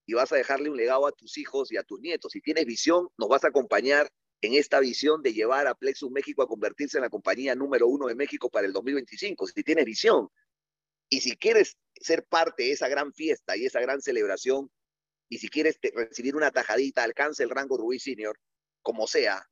[0.07, 2.31] y vas a dejarle un legado a tus hijos y a tus nietos.
[2.31, 4.09] Si tienes visión, nos vas a acompañar
[4.41, 8.07] en esta visión de llevar a Plexus México a convertirse en la compañía número uno
[8.07, 9.47] de México para el 2025.
[9.47, 10.29] Si tienes visión
[11.09, 14.69] y si quieres ser parte de esa gran fiesta y esa gran celebración,
[15.29, 18.39] y si quieres recibir una tajadita, alcance el rango Rubí Senior,
[18.81, 19.47] como sea,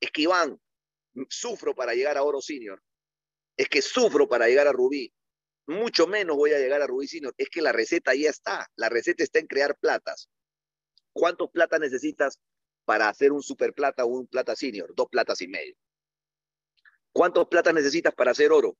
[0.00, 0.60] es que Iván,
[1.28, 2.82] sufro para llegar a Oro Senior,
[3.56, 5.12] es que sufro para llegar a Rubí,
[5.66, 8.88] mucho menos voy a llegar a Rubí Senior, es que la receta ya está, la
[8.88, 10.28] receta está en crear platas.
[11.12, 12.40] ¿Cuántos platas necesitas
[12.84, 14.92] para hacer un super plata o un plata senior?
[14.94, 15.76] Dos platas y medio.
[17.12, 18.76] ¿Cuántos platas necesitas para hacer oro?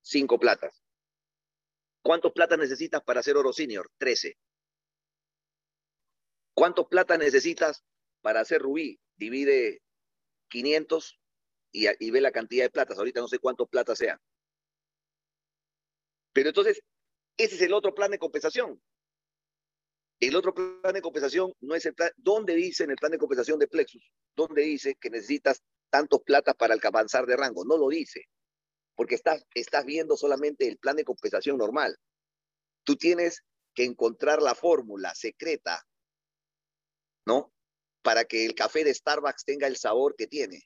[0.00, 0.80] Cinco platas.
[2.02, 3.90] ¿Cuántos platas necesitas para hacer oro senior?
[3.98, 4.38] Trece.
[6.54, 7.84] ¿Cuántos platas necesitas
[8.22, 9.00] para hacer rubí?
[9.16, 9.82] Divide
[10.48, 11.18] 500
[11.72, 12.98] y, ve la cantidad de platas.
[12.98, 14.18] Ahorita no sé cuántos platas sean.
[16.32, 16.82] Pero entonces,
[17.36, 18.80] ese es el otro plan de compensación.
[20.20, 22.10] El otro plan de compensación no es el plan.
[22.16, 24.10] ¿Dónde dice en el plan de compensación de Plexus?
[24.34, 27.64] ¿Dónde dice que necesitas tantos platas para avanzar de rango?
[27.64, 28.24] No lo dice.
[28.94, 31.96] Porque estás, estás viendo solamente el plan de compensación normal.
[32.84, 33.42] Tú tienes
[33.74, 35.86] que encontrar la fórmula secreta
[37.26, 37.52] ¿no?
[38.02, 40.62] Para que el café de Starbucks tenga el sabor que tiene.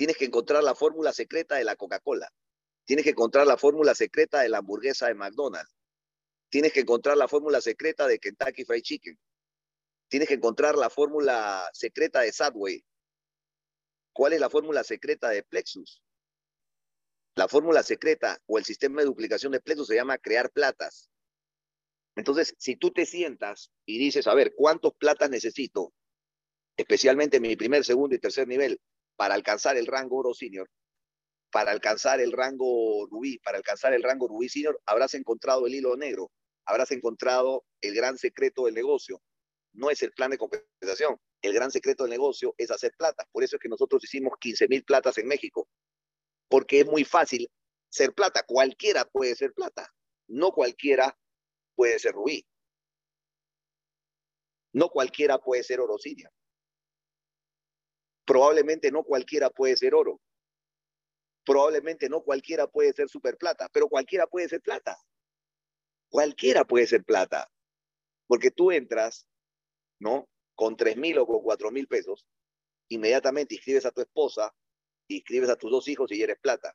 [0.00, 2.32] Tienes que encontrar la fórmula secreta de la Coca-Cola.
[2.86, 5.76] Tienes que encontrar la fórmula secreta de la hamburguesa de McDonald's.
[6.48, 9.20] Tienes que encontrar la fórmula secreta de Kentucky Fried Chicken.
[10.08, 12.82] Tienes que encontrar la fórmula secreta de Subway.
[14.14, 16.02] ¿Cuál es la fórmula secreta de Plexus?
[17.34, 21.10] La fórmula secreta o el sistema de duplicación de Plexus se llama crear platas.
[22.16, 25.92] Entonces, si tú te sientas y dices, a ver, ¿cuántos platas necesito?
[26.78, 28.80] Especialmente en mi primer, segundo y tercer nivel
[29.20, 30.66] para alcanzar el rango oro senior,
[31.52, 35.94] para alcanzar el rango rubí, para alcanzar el rango rubí senior, habrás encontrado el hilo
[35.94, 36.32] negro,
[36.64, 39.20] habrás encontrado el gran secreto del negocio.
[39.74, 41.20] No es el plan de compensación.
[41.42, 43.28] El gran secreto del negocio es hacer plata.
[43.30, 45.68] Por eso es que nosotros hicimos 15 mil platas en México.
[46.48, 47.46] Porque es muy fácil
[47.90, 48.42] ser plata.
[48.46, 49.92] Cualquiera puede ser plata.
[50.28, 51.14] No cualquiera
[51.74, 52.42] puede ser rubí.
[54.72, 56.32] No cualquiera puede ser orosinia.
[58.30, 60.20] Probablemente no cualquiera puede ser oro.
[61.44, 64.96] Probablemente no cualquiera puede ser super plata, pero cualquiera puede ser plata.
[66.08, 67.50] Cualquiera puede ser plata.
[68.28, 69.26] Porque tú entras,
[69.98, 70.28] ¿no?
[70.54, 72.24] Con tres mil o con cuatro mil pesos,
[72.88, 74.54] inmediatamente inscribes a tu esposa,
[75.08, 76.72] inscribes a tus dos hijos y eres plata.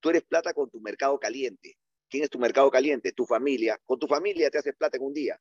[0.00, 1.78] Tú eres plata con tu mercado caliente.
[2.10, 3.12] ¿Quién es tu mercado caliente?
[3.12, 3.80] Tu familia.
[3.84, 5.40] Con tu familia te haces plata en un día.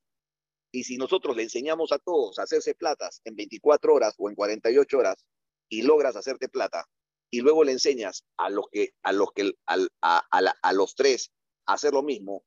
[0.71, 4.35] Y si nosotros le enseñamos a todos a hacerse platas en 24 horas o en
[4.35, 5.25] 48 horas
[5.69, 6.85] y logras hacerte plata,
[7.29, 11.31] y luego le enseñas a los que a los que a, los tres
[11.65, 12.45] a hacer lo mismo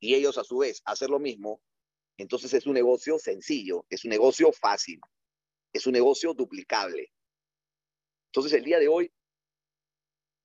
[0.00, 1.60] y ellos a su vez a hacer lo mismo,
[2.16, 5.00] entonces es un negocio sencillo, es un negocio fácil,
[5.72, 7.12] es un negocio duplicable.
[8.26, 9.12] Entonces el día de hoy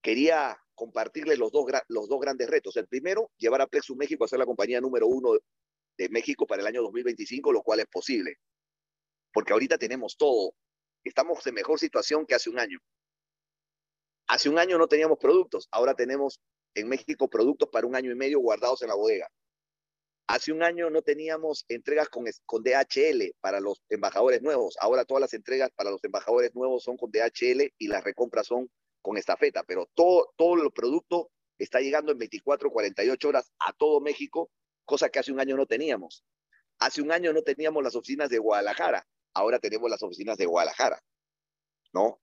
[0.01, 2.75] quería compartirles los dos, los dos grandes retos.
[2.77, 5.33] El primero, llevar a Plexus México a ser la compañía número uno
[5.97, 8.37] de México para el año 2025, lo cual es posible.
[9.31, 10.53] Porque ahorita tenemos todo.
[11.03, 12.79] Estamos en mejor situación que hace un año.
[14.27, 16.39] Hace un año no teníamos productos, ahora tenemos
[16.75, 19.27] en México productos para un año y medio guardados en la bodega.
[20.27, 24.77] Hace un año no teníamos entregas con, con DHL para los embajadores nuevos.
[24.79, 28.69] Ahora todas las entregas para los embajadores nuevos son con DHL y las recompras son
[29.01, 33.73] con esta feta, pero todo, todo el producto está llegando en 24, 48 horas a
[33.73, 34.49] todo México,
[34.85, 36.23] cosa que hace un año no teníamos.
[36.79, 40.99] Hace un año no teníamos las oficinas de Guadalajara, ahora tenemos las oficinas de Guadalajara,
[41.93, 42.19] ¿no?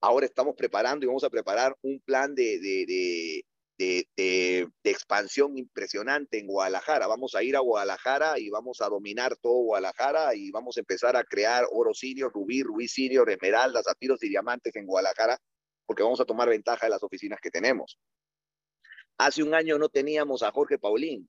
[0.00, 3.44] Ahora estamos preparando y vamos a preparar un plan de, de,
[3.78, 7.06] de, expansión impresionante en Guadalajara.
[7.06, 11.16] Vamos a ir a Guadalajara y vamos a dominar todo Guadalajara y vamos a empezar
[11.16, 15.38] a crear oro sirio, rubí, rubí sirio, esmeraldas, zafiros y diamantes en Guadalajara
[15.86, 17.98] porque vamos a tomar ventaja de las oficinas que tenemos.
[19.18, 21.28] Hace un año no teníamos a Jorge Paulín.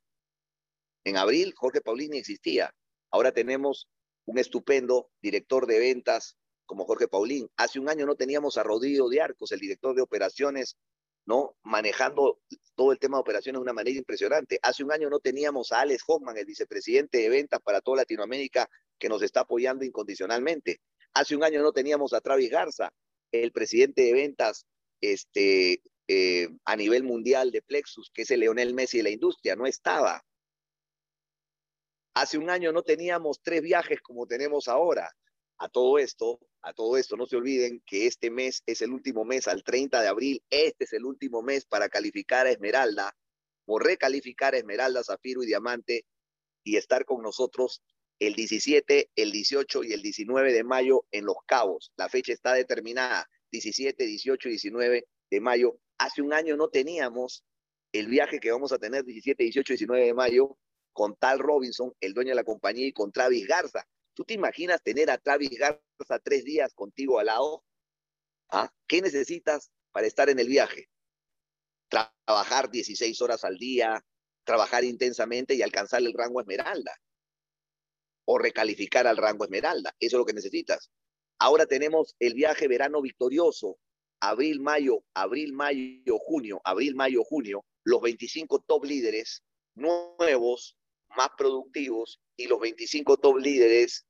[1.05, 2.73] En abril Jorge Paulín ni existía.
[3.11, 3.87] Ahora tenemos
[4.27, 7.49] un estupendo director de ventas como Jorge Paulín.
[7.55, 10.77] Hace un año no teníamos a Rodrigo de Arcos, el director de operaciones,
[11.25, 11.55] ¿no?
[11.63, 12.41] Manejando
[12.75, 14.59] todo el tema de operaciones de una manera impresionante.
[14.61, 18.69] Hace un año no teníamos a Alex Hoffman, el vicepresidente de ventas para toda Latinoamérica,
[18.99, 20.81] que nos está apoyando incondicionalmente.
[21.13, 22.91] Hace un año no teníamos a Travis Garza,
[23.31, 24.65] el presidente de ventas
[25.01, 29.55] este, eh, a nivel mundial de Plexus, que es el Leonel Messi de la industria,
[29.55, 30.21] no estaba.
[32.19, 35.11] Hace un año no teníamos tres viajes como tenemos ahora.
[35.59, 39.23] A todo esto, a todo esto, no se olviden que este mes es el último
[39.23, 43.15] mes, al 30 de abril, este es el último mes para calificar a Esmeralda
[43.67, 46.05] o recalificar a Esmeralda, Zafiro y Diamante
[46.63, 47.83] y estar con nosotros
[48.17, 51.91] el 17, el 18 y el 19 de mayo en Los Cabos.
[51.97, 55.79] La fecha está determinada, 17, 18 y 19 de mayo.
[55.99, 57.43] Hace un año no teníamos
[57.91, 60.57] el viaje que vamos a tener 17, 18 y 19 de mayo
[60.97, 63.87] con Tal Robinson, el dueño de la compañía, y con Travis Garza.
[64.15, 67.63] ¿Tú te imaginas tener a Travis Garza tres días contigo al lado?
[68.49, 68.73] ¿Ah?
[68.87, 70.89] ¿Qué necesitas para estar en el viaje?
[71.87, 74.03] Trabajar 16 horas al día,
[74.43, 76.99] trabajar intensamente y alcanzar el rango esmeralda
[78.25, 79.95] o recalificar al rango Esmeralda.
[79.99, 80.89] Eso es lo que necesitas.
[81.37, 83.77] Ahora tenemos el viaje verano victorioso,
[84.19, 89.43] abril, mayo, abril, mayo, junio, abril, mayo, junio, los 25 top líderes
[89.75, 90.76] nuevos,
[91.15, 94.05] más productivos, y los 25 top líderes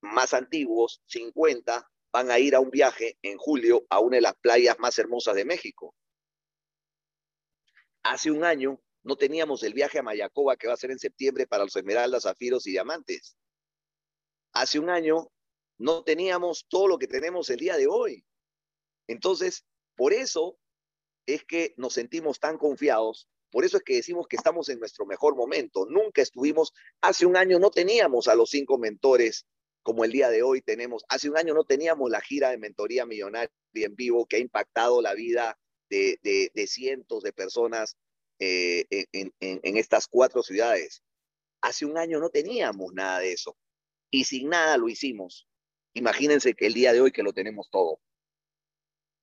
[0.00, 4.34] más antiguos, 50, van a ir a un viaje en julio a una de las
[4.36, 5.94] playas más hermosas de México.
[8.02, 11.46] Hace un año no teníamos el viaje a Mayacoba que va a ser en septiembre
[11.46, 13.36] para los esmeraldas, zafiros y diamantes
[14.54, 15.30] hace un año
[15.78, 18.24] no teníamos todo lo que tenemos el día de hoy.
[19.08, 19.66] Entonces,
[19.96, 20.56] por eso
[21.26, 25.06] es que nos sentimos tan confiados, por eso es que decimos que estamos en nuestro
[25.06, 25.86] mejor momento.
[25.88, 29.46] Nunca estuvimos, hace un año no teníamos a los cinco mentores
[29.84, 31.04] como el día de hoy tenemos.
[31.08, 35.00] Hace un año no teníamos la gira de mentoría millonaria en vivo que ha impactado
[35.00, 35.56] la vida
[35.88, 37.96] de, cientos de personas
[38.40, 41.04] eh, en estas cuatro ciudades.
[41.60, 43.56] Hace un año no teníamos nada de eso
[44.10, 45.46] y sin nada lo hicimos.
[45.92, 48.00] Imagínense que el día de hoy que lo tenemos todo,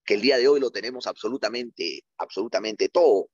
[0.06, 3.30] que el día de hoy lo tenemos absolutamente, absolutamente todo.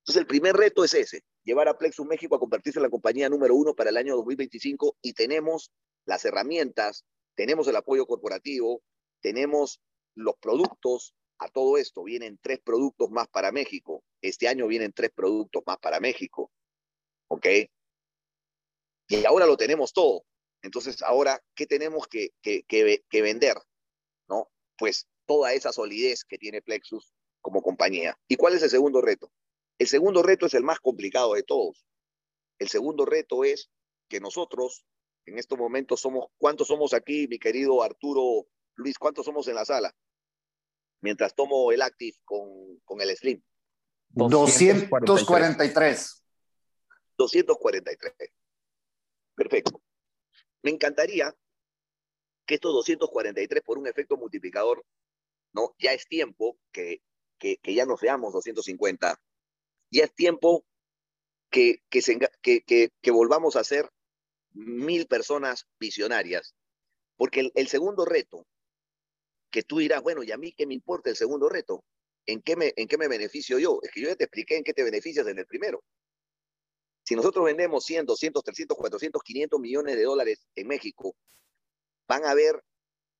[0.00, 3.28] Entonces el primer reto es ese, llevar a Plexus México a convertirse en la compañía
[3.28, 5.70] número uno para el año 2025 y tenemos
[6.06, 8.82] las herramientas, tenemos el apoyo corporativo,
[9.20, 9.80] tenemos
[10.14, 14.04] los productos, a todo esto vienen tres productos más para México.
[14.20, 16.52] Este año vienen tres productos más para México.
[17.28, 17.46] ¿Ok?
[19.08, 20.24] Y ahora lo tenemos todo.
[20.62, 23.56] Entonces, ahora, ¿qué tenemos que, que, vender?
[24.28, 24.50] ¿No?
[24.76, 28.18] Pues toda esa solidez que tiene Plexus como compañía.
[28.28, 29.32] ¿Y cuál es el segundo reto?
[29.80, 31.86] El segundo reto es el más complicado de todos.
[32.58, 33.70] El segundo reto es
[34.10, 34.84] que nosotros,
[35.24, 38.98] en estos momentos, somos, ¿cuántos somos aquí, mi querido Arturo Luis?
[38.98, 39.96] ¿Cuántos somos en la sala?
[41.00, 43.42] Mientras tomo el Active con, con el Slim.
[44.10, 46.24] 243.
[47.16, 48.12] 243.
[49.34, 49.82] Perfecto.
[50.60, 51.34] Me encantaría
[52.44, 54.84] que estos 243 por un efecto multiplicador,
[55.54, 55.74] ¿no?
[55.78, 57.00] Ya es tiempo que,
[57.38, 59.18] que, ya no seamos 250,
[59.90, 60.64] ya es tiempo
[61.50, 63.90] que, que, volvamos a ser
[64.52, 66.54] mil personas visionarias,
[67.16, 68.46] porque el, el, segundo reto,
[69.50, 71.84] que tú dirás, bueno, ¿y a mí qué me importa el segundo reto?
[72.26, 73.80] ¿En qué, me, ¿En qué me beneficio yo?
[73.82, 75.82] Es que yo ya te expliqué en qué te beneficias en el primero.
[77.04, 81.16] Si nosotros vendemos 100, 200, 300, 400, 500 millones de dólares en México,
[82.06, 82.62] van a haber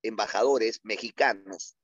[0.02, 1.76] embajadores mexicanos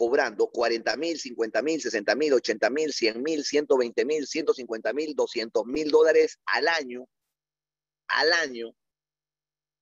[0.00, 5.14] cobrando 40 mil, 50 mil, 60 mil, 80 mil, 100 mil, 120 mil, 150 mil,
[5.14, 7.04] 200 mil dólares al año,
[8.08, 8.70] al año,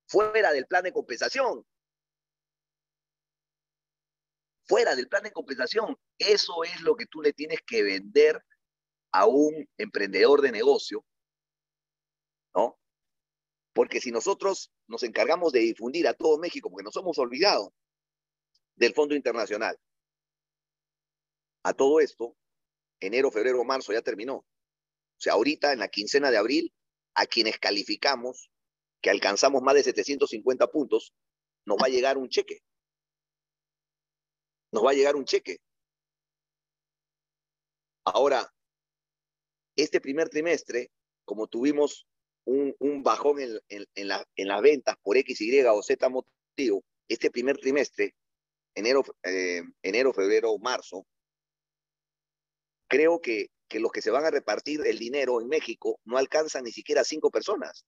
[0.08, 1.64] fuera del plan de compensación.
[4.66, 5.96] Fuera del plan de compensación.
[6.18, 8.42] Eso es lo que tú le tienes que vender
[9.12, 11.06] a un emprendedor de negocio
[12.56, 12.76] ¿no?
[13.72, 17.72] Porque si nosotros nos encargamos de difundir a todo México, porque nos hemos olvidado
[18.74, 19.78] del Fondo Internacional,
[21.62, 22.36] a todo esto,
[23.00, 24.36] enero, febrero, marzo ya terminó.
[24.36, 26.72] O sea, ahorita en la quincena de abril,
[27.14, 28.50] a quienes calificamos,
[29.00, 31.14] que alcanzamos más de 750 puntos,
[31.64, 32.61] nos va a llegar un cheque.
[34.72, 35.59] Nos va a llegar un cheque.
[38.04, 38.52] Ahora,
[39.76, 40.90] este primer trimestre,
[41.24, 42.06] como tuvimos
[42.44, 48.14] un, bajón en, en, las ventas por X, Y o Z motivo, este primer trimestre,
[48.74, 51.06] enero, eh, enero febrero, marzo,
[52.89, 56.64] creo que, que los que se van a repartir el dinero en México no alcanzan
[56.64, 57.84] ni siquiera cinco personas.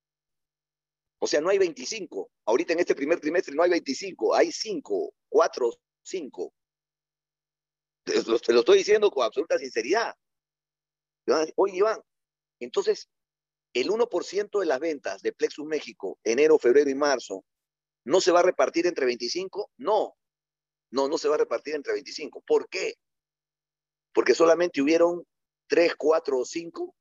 [1.19, 2.31] O sea, no hay 25.
[2.47, 5.71] Ahorita en este primer trimestre no hay 25, hay cinco, cuatro,
[6.03, 6.53] cinco.
[8.05, 10.15] Te lo, te lo estoy diciendo con absoluta sinceridad.
[11.57, 12.01] Oye, Iván,
[12.59, 13.09] entonces
[13.73, 17.45] el 1% de las ventas de Plexus México, enero, febrero y marzo,
[18.05, 19.71] ¿no se va a repartir entre 25?
[19.77, 20.17] No,
[20.91, 22.43] no, no se va a repartir entre 25.
[22.47, 22.95] ¿Por qué?
[24.13, 25.25] Porque solamente hubieron
[25.69, 26.95] 3, 4 o 5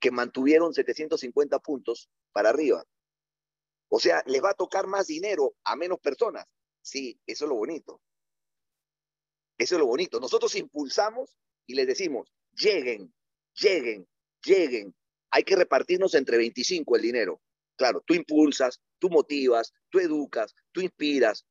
[0.00, 2.84] que mantuvieron 750 puntos para arriba.
[3.88, 6.46] O sea, les va a tocar más dinero a menos personas.
[6.80, 8.00] Sí, eso es lo bonito.
[9.58, 10.18] Eso es lo bonito.
[10.20, 11.36] Nosotros impulsamos
[11.66, 13.12] y les decimos, lleguen,
[13.54, 14.08] lleguen,
[14.42, 14.94] lleguen,
[15.30, 17.40] hay que repartirnos entre 25 el dinero.
[17.76, 21.46] Claro, tú impulsas, tú motivas, tú educas, tú inspiras,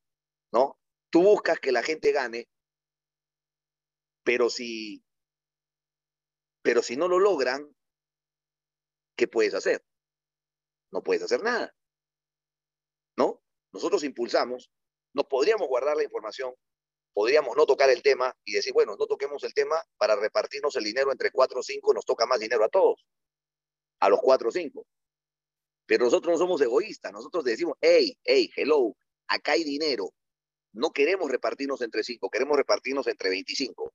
[0.52, 0.80] ¿no?
[1.10, 2.48] Tú buscas que la gente gane,
[4.30, 5.04] pero si,
[6.62, 7.76] pero si no lo logran,
[9.18, 9.84] ¿qué puedes hacer?
[10.92, 11.76] No puedes hacer nada.
[13.18, 13.42] ¿No?
[13.72, 14.70] Nosotros impulsamos,
[15.16, 16.54] no podríamos guardar la información,
[17.12, 20.84] podríamos no tocar el tema y decir, bueno, no toquemos el tema para repartirnos el
[20.84, 23.04] dinero entre cuatro o cinco, nos toca más dinero a todos,
[24.00, 24.86] a los cuatro o cinco.
[25.88, 28.96] Pero nosotros no somos egoístas, nosotros decimos, hey, hey, hello,
[29.28, 30.14] acá hay dinero,
[30.74, 33.92] no queremos repartirnos entre cinco, queremos repartirnos entre 25.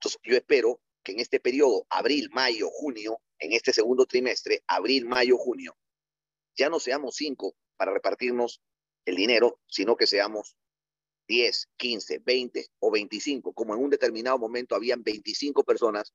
[0.00, 5.04] Entonces, yo espero que en este periodo, abril, mayo, junio, en este segundo trimestre, abril,
[5.04, 5.76] mayo, junio,
[6.56, 8.62] ya no seamos cinco para repartirnos
[9.04, 10.56] el dinero, sino que seamos
[11.28, 16.14] 10, 15, 20 o 25, como en un determinado momento habían 25 personas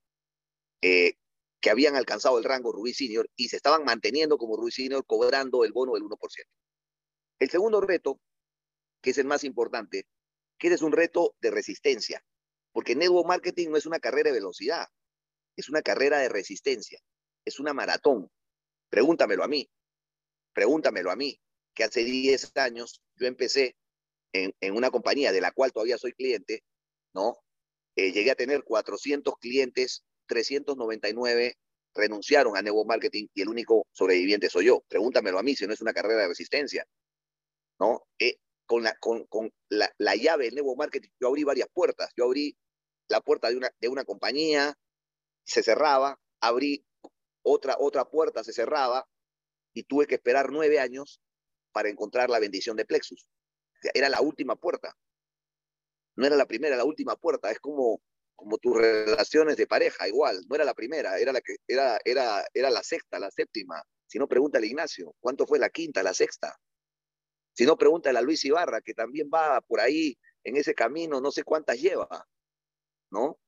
[0.81, 1.13] eh,
[1.61, 5.63] que habían alcanzado el rango Rubí Senior y se estaban manteniendo como Rubí Senior cobrando
[5.63, 6.17] el bono del 1%.
[7.38, 8.19] El segundo reto,
[9.03, 10.07] que es el más importante,
[10.57, 12.25] que es un reto de resistencia,
[12.76, 14.89] porque network marketing no es una carrera de velocidad,
[15.55, 16.99] es una carrera de resistencia,
[17.45, 18.30] es una maratón.
[18.89, 19.71] Pregúntamelo a mí,
[20.51, 21.39] pregúntamelo a mí,
[21.73, 23.78] que hace 10 años yo empecé
[24.34, 26.65] en, una compañía de la cual todavía soy cliente,
[27.13, 27.38] ¿no?
[27.95, 31.57] Eh, llegué a tener 400 clientes, 399
[31.93, 34.84] renunciaron a Network Marketing y el único sobreviviente soy yo.
[34.89, 36.86] Pregúntamelo a mí si no es una carrera de resistencia,
[37.80, 38.05] ¿no?
[38.19, 42.11] Eh, con la, con, con la, la, llave del Network Marketing yo abrí varias puertas.
[42.17, 42.57] Yo abrí
[43.08, 44.78] la puerta de una, de una compañía,
[45.43, 46.86] se cerraba, abrí
[47.43, 49.08] otra, otra puerta, se cerraba
[49.74, 51.22] y tuve que esperar nueve años
[51.72, 53.28] para encontrar la bendición de Plexus
[53.93, 54.95] era la última puerta.
[56.16, 57.51] No era la primera, la última puerta.
[57.51, 58.01] Es como,
[58.36, 60.41] como tus relaciones de pareja, igual.
[60.47, 63.84] No era la primera, era la, que, era, era, era la sexta, la séptima.
[64.08, 66.56] Si no, pregúntale a Ignacio, ¿cuánto fue la quinta, la sexta?
[67.53, 71.32] Si no, pregúntale a Luis Ibarra, que también va por ahí en ese camino, no
[71.32, 72.28] sé cuántas lleva,
[73.12, 73.39] ¿no?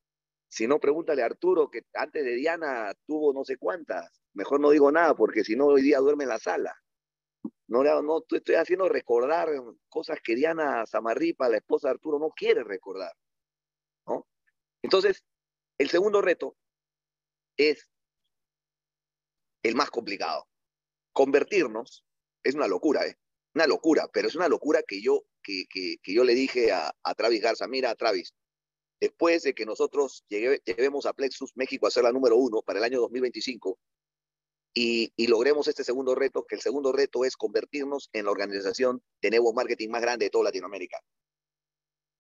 [0.50, 4.22] Si no, pregúntale a Arturo, que antes de Diana tuvo no sé cuántas.
[4.34, 6.76] Mejor no digo nada, porque si no, hoy día duerme en la sala.
[7.68, 9.50] No, no estoy haciendo recordar
[9.90, 13.12] cosas que Diana Zamarripa, la esposa de Arturo, no quiere recordar.
[14.08, 14.26] ¿no?
[14.82, 15.24] Entonces,
[15.78, 16.56] el segundo reto
[17.58, 17.90] es
[19.64, 20.48] el más complicado.
[21.12, 22.06] Convertirnos
[22.44, 23.18] es una locura, ¿eh?
[23.54, 27.16] Una locura, pero es una locura que yo, que, que, yo le dije a, a
[27.16, 28.34] Travis Garza, mira, Travis,
[29.00, 32.86] después de que nosotros lleguemos a Plexus México a ser la número uno para el
[32.86, 33.78] año 2025,
[34.80, 39.32] y, logremos este segundo reto, que el segundo reto es convertirnos en la organización de
[39.32, 41.02] nuevo marketing más grande de toda Latinoamérica.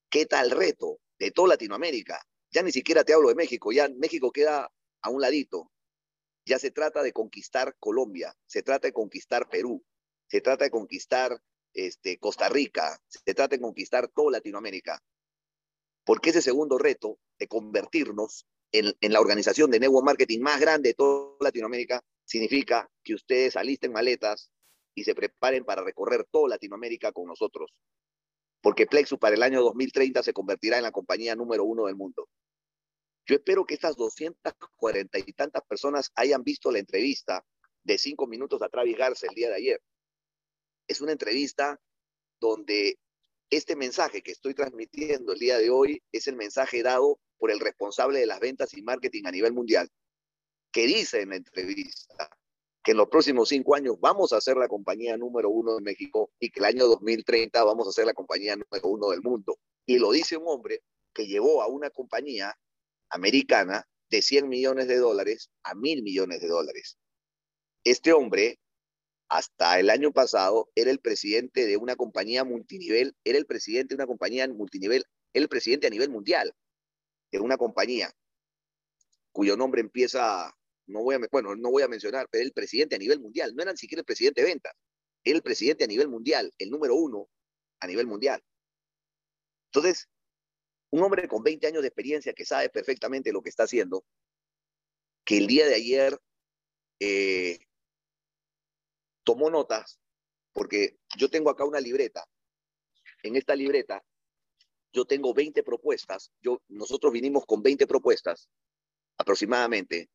[0.09, 2.19] ¿Qué tal reto de toda Latinoamérica?
[2.49, 4.71] Ya ni siquiera te hablo de México, ya México queda
[5.01, 5.71] a un ladito.
[6.45, 9.85] Ya se trata de conquistar Colombia, se trata de conquistar Perú,
[10.27, 11.39] se trata de conquistar
[11.73, 14.99] este, Costa Rica, se trata de conquistar toda Latinoamérica.
[16.07, 20.89] Porque ese segundo reto de convertirnos en, en la organización de nuevo marketing más grande
[20.89, 24.49] de toda Latinoamérica significa que ustedes alisten maletas
[24.95, 27.73] y se preparen para recorrer toda Latinoamérica con nosotros.
[28.61, 32.29] Porque Plexus para el año 2030 se convertirá en la compañía número uno del mundo.
[33.25, 37.45] Yo espero que estas 240 y tantas personas hayan visto la entrevista
[37.83, 39.81] de cinco minutos a Travis Garza el día de ayer.
[40.87, 41.81] Es una entrevista
[42.39, 42.97] donde
[43.49, 47.59] este mensaje que estoy transmitiendo el día de hoy es el mensaje dado por el
[47.59, 49.89] responsable de las ventas y marketing a nivel mundial,
[50.71, 52.29] que dice en la entrevista
[52.83, 56.31] que en los próximos cinco años vamos a ser la compañía número uno de México
[56.39, 59.59] y que el año 2030 vamos a ser la compañía número uno del mundo.
[59.85, 60.83] Y lo dice un hombre
[61.13, 62.57] que llevó a una compañía
[63.09, 66.97] americana de 100 millones de dólares a mil millones de dólares.
[67.83, 68.59] Este hombre,
[69.29, 73.95] hasta el año pasado, era el presidente de una compañía multinivel, era el presidente de
[73.95, 75.03] una compañía multinivel,
[75.33, 76.53] era el presidente a nivel mundial
[77.31, 78.11] de una compañía
[79.31, 80.51] cuyo nombre empieza
[80.87, 83.61] no voy a, bueno, no voy a mencionar, pero el presidente a nivel mundial, no
[83.61, 84.73] era ni siquiera el presidente de ventas,
[85.23, 87.29] era el presidente a nivel mundial, el número uno
[87.79, 88.41] a nivel mundial.
[89.71, 90.09] Entonces,
[90.89, 94.05] un hombre con 20 años de experiencia que sabe perfectamente lo que está haciendo,
[95.25, 96.17] que el día de ayer
[96.99, 97.59] eh,
[99.27, 99.99] tomó notas,
[100.53, 102.23] porque yo tengo acá una libreta.
[103.23, 104.01] En esta libreta
[104.93, 106.31] yo tengo 20 propuestas.
[106.39, 108.47] Yo, nosotros vinimos con 20 propuestas
[109.17, 110.09] aproximadamente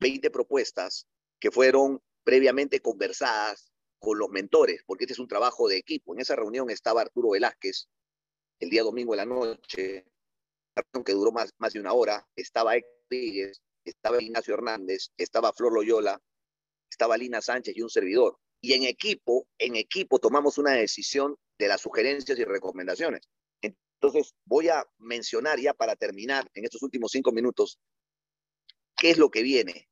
[0.00, 1.06] 20 propuestas
[1.40, 6.12] que fueron previamente conversadas con los mentores, porque este es un trabajo de equipo.
[6.12, 7.88] En esa reunión estaba Arturo Velázquez
[8.60, 10.04] el día domingo de la noche,
[11.06, 12.74] que duró más, más de una hora, estaba
[13.10, 16.20] Rodríguez, estaba Ignacio Hernández, estaba Flor Loyola,
[16.90, 18.38] estaba Lina Sánchez y un servidor.
[18.60, 23.28] Y en equipo, en equipo tomamos una decisión de las sugerencias y recomendaciones.
[23.60, 27.80] Entonces, voy a mencionar ya para terminar en estos últimos cinco minutos
[28.96, 29.88] qué es lo que viene,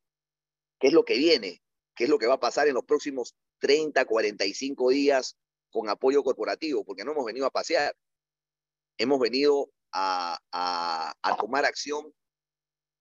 [0.78, 1.62] qué es lo que viene,
[1.94, 5.36] qué es lo que va a pasar en los próximos 30, 45 días
[5.70, 7.96] con apoyo corporativo, porque no hemos venido a pasear,
[8.98, 10.38] hemos venido a,
[11.38, 12.12] tomar acción,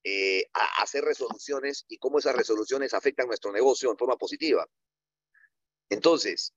[0.04, 4.68] eh, a hacer resoluciones y cómo esas resoluciones afectan nuestro negocio en forma positiva.
[5.90, 6.54] Entonces,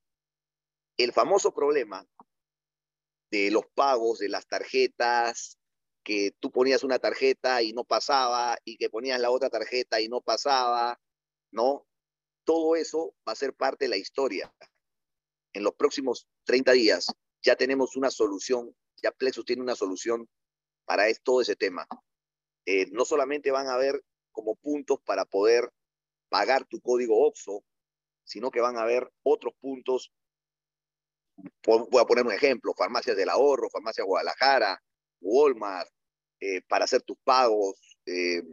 [0.97, 2.05] el famoso problema
[3.31, 5.57] de los pagos de las tarjetas,
[6.03, 10.07] que tú ponías una tarjeta y no pasaba, y que ponías la otra tarjeta y
[10.07, 10.99] no pasaba,
[11.51, 11.85] ¿no?
[12.43, 14.51] Todo eso va a ser parte de la historia.
[15.53, 17.07] En los próximos 30 días
[17.41, 20.27] ya tenemos una solución, ya Plexus tiene una solución
[20.85, 21.87] para todo ese tema.
[22.65, 25.71] Eh, no solamente van a haber como puntos para poder
[26.29, 27.63] pagar tu código OXO,
[28.29, 30.13] sino que van a haber otros puntos.
[31.65, 34.81] Voy a poner un ejemplo, farmacias del ahorro, farmacia Guadalajara,
[35.21, 35.89] Walmart,
[36.39, 38.43] eh, para hacer tus pagos, eh,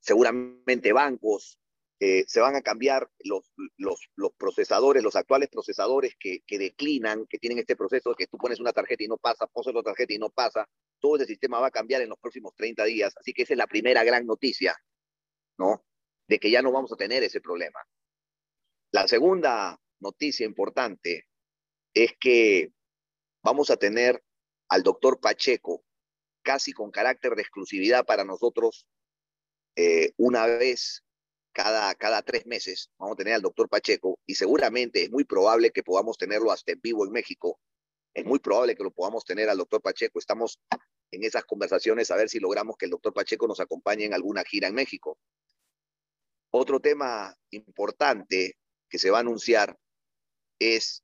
[0.00, 1.58] seguramente bancos,
[1.98, 7.26] eh, se van a cambiar los, los, los, procesadores, los actuales procesadores que, que, declinan,
[7.26, 10.12] que tienen este proceso que tú pones una tarjeta y no pasa, pones otra tarjeta
[10.12, 10.68] y no pasa,
[11.00, 13.58] todo ese sistema va a cambiar en los próximos 30 días, así que esa es
[13.58, 14.76] la primera gran noticia,
[15.58, 15.84] ¿no?
[16.28, 17.80] De que ya no vamos a tener ese problema.
[18.96, 21.26] La segunda noticia importante
[21.92, 22.72] es que
[23.42, 24.24] vamos a tener
[24.70, 25.84] al doctor Pacheco
[26.40, 28.86] casi con carácter de exclusividad para nosotros
[29.76, 31.04] eh, una vez
[31.52, 32.90] cada, cada tres meses.
[32.96, 36.72] Vamos a tener al doctor Pacheco y seguramente es muy probable que podamos tenerlo hasta
[36.72, 37.60] en vivo en México.
[38.14, 40.18] Es muy probable que lo podamos tener al doctor Pacheco.
[40.18, 40.58] Estamos
[41.10, 44.42] en esas conversaciones a ver si logramos que el doctor Pacheco nos acompañe en alguna
[44.42, 45.18] gira en México.
[46.50, 48.56] Otro tema importante
[48.88, 49.78] que se va a anunciar
[50.58, 51.02] es,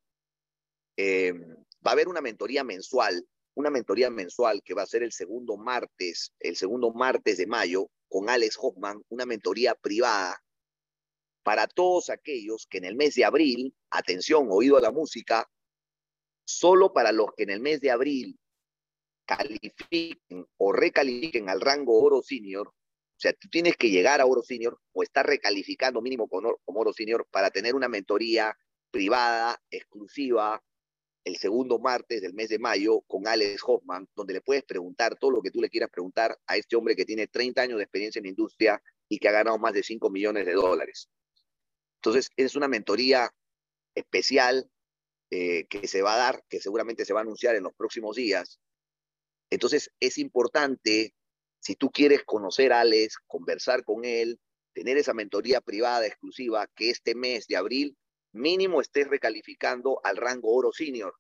[0.97, 1.33] eh,
[1.87, 5.57] va a haber una mentoría mensual, una mentoría mensual que va a ser el segundo
[5.57, 10.43] martes, el segundo martes de mayo, con Alex Hoffman, una mentoría privada
[11.43, 15.49] para todos aquellos que en el mes de abril, atención, oído a la música,
[16.45, 18.39] solo para los que en el mes de abril
[19.25, 22.73] califiquen o recalifiquen al rango oro senior,
[23.23, 27.27] sea, tú tienes que llegar a Oro Senior o estar recalificando mínimo como Oro Senior
[27.31, 28.57] para tener una mentoría
[28.91, 30.63] privada, exclusiva,
[31.25, 35.31] el segundo martes del mes de mayo con Alex Hoffman, donde le puedes preguntar todo
[35.31, 38.19] lo que tú le quieras preguntar a este hombre que tiene 30 años de experiencia
[38.19, 41.09] en la industria y que ha ganado más de 5 millones de dólares.
[41.97, 43.33] Entonces, es una mentoría
[43.95, 44.69] especial
[45.31, 48.17] eh, que se va a dar, que seguramente se va a anunciar en los próximos
[48.17, 48.59] días.
[49.51, 51.15] Entonces, es importante
[51.63, 54.41] si tú quieres conocer a Alex, conversar con él,
[54.75, 57.97] tener esa mentoría privada exclusiva, que este mes de abril
[58.33, 61.15] mínimo estés recalificando al rango Oro Senior.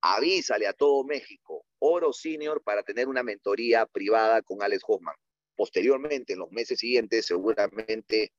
[0.00, 5.16] Avísale a todo México, Oro Senior para tener una mentoría privada con Alex Hoffman.
[5.56, 8.30] Posteriormente, en los meses siguientes, seguramente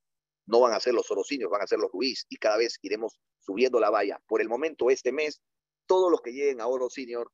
[0.46, 2.78] no van a ser los Oro Senior, van a ser los Luis y cada vez
[2.80, 4.18] iremos subiendo la valla.
[4.26, 5.42] Por el momento, este mes,
[5.84, 7.30] todos los que lleguen a Oro Senior,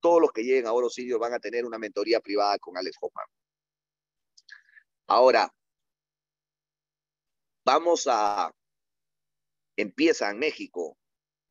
[0.00, 2.96] todos los que lleguen a Oro Senior van a tener una mentoría privada con Alex
[2.98, 3.26] Hoffman.
[5.14, 5.54] Ahora,
[7.66, 8.50] vamos a,
[9.76, 10.96] empieza en México,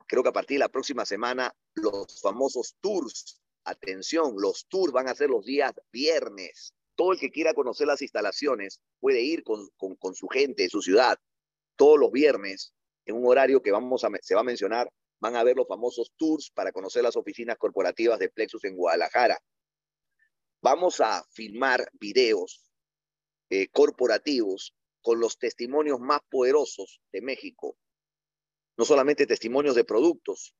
[0.08, 3.40] creo que a partir de la próxima semana, los famosos tours.
[3.64, 6.74] Atención, los tours van a ser los días viernes.
[6.96, 11.20] Todo el que quiera conocer las instalaciones puede ir con, con, su gente, su ciudad,
[11.76, 12.74] todos los viernes,
[13.06, 16.12] en un horario que vamos a, se va a mencionar, van a ver los famosos
[16.18, 19.40] tours para conocer las oficinas corporativas de Plexus en Guadalajara.
[20.64, 22.71] Vamos a filmar videos
[23.52, 27.78] eh, corporativos con los testimonios más poderosos de México.
[28.78, 30.56] No solamente testimonios de productos,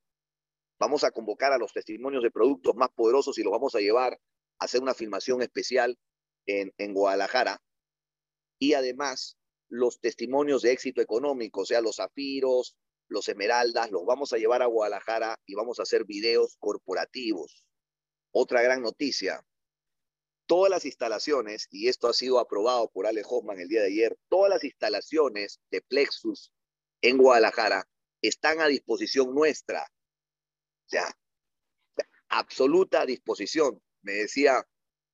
[0.78, 4.20] vamos a convocar a los testimonios de productos más poderosos y los vamos a llevar
[4.58, 5.98] a hacer una filmación especial
[6.44, 7.62] en, en Guadalajara.
[8.58, 9.38] Y además,
[9.70, 12.76] los testimonios de éxito económico, o sea, los zafiros,
[13.08, 17.64] los esmeraldas, los vamos a llevar a Guadalajara y vamos a hacer videos corporativos.
[18.32, 19.42] Otra gran noticia,
[20.52, 24.18] todas las instalaciones, y esto ha sido aprobado por Alex Hoffman el día de ayer,
[24.28, 26.52] todas las instalaciones de Plexus
[27.00, 27.88] en Guadalajara
[28.20, 29.82] están a disposición nuestra.
[29.82, 31.16] O sea,
[32.28, 33.82] absoluta disposición.
[34.02, 34.62] Me decía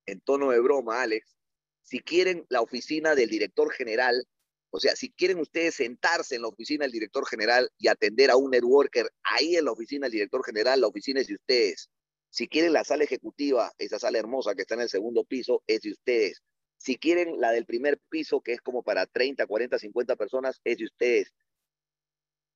[0.06, 1.36] en tono de broma, Alex,
[1.82, 4.26] si quieren la oficina del director general,
[4.70, 8.36] o sea, si quieren ustedes sentarse en la oficina del director general y atender a
[8.36, 11.90] un networker ahí en la oficina del director general, la oficina es de ustedes.
[12.30, 15.80] Si quieren la sala ejecutiva, esa sala hermosa que está en el segundo piso, es
[15.80, 16.42] de ustedes.
[16.76, 20.78] Si quieren la del primer piso, que es como para 30, 40, 50 personas, es
[20.78, 21.34] de ustedes.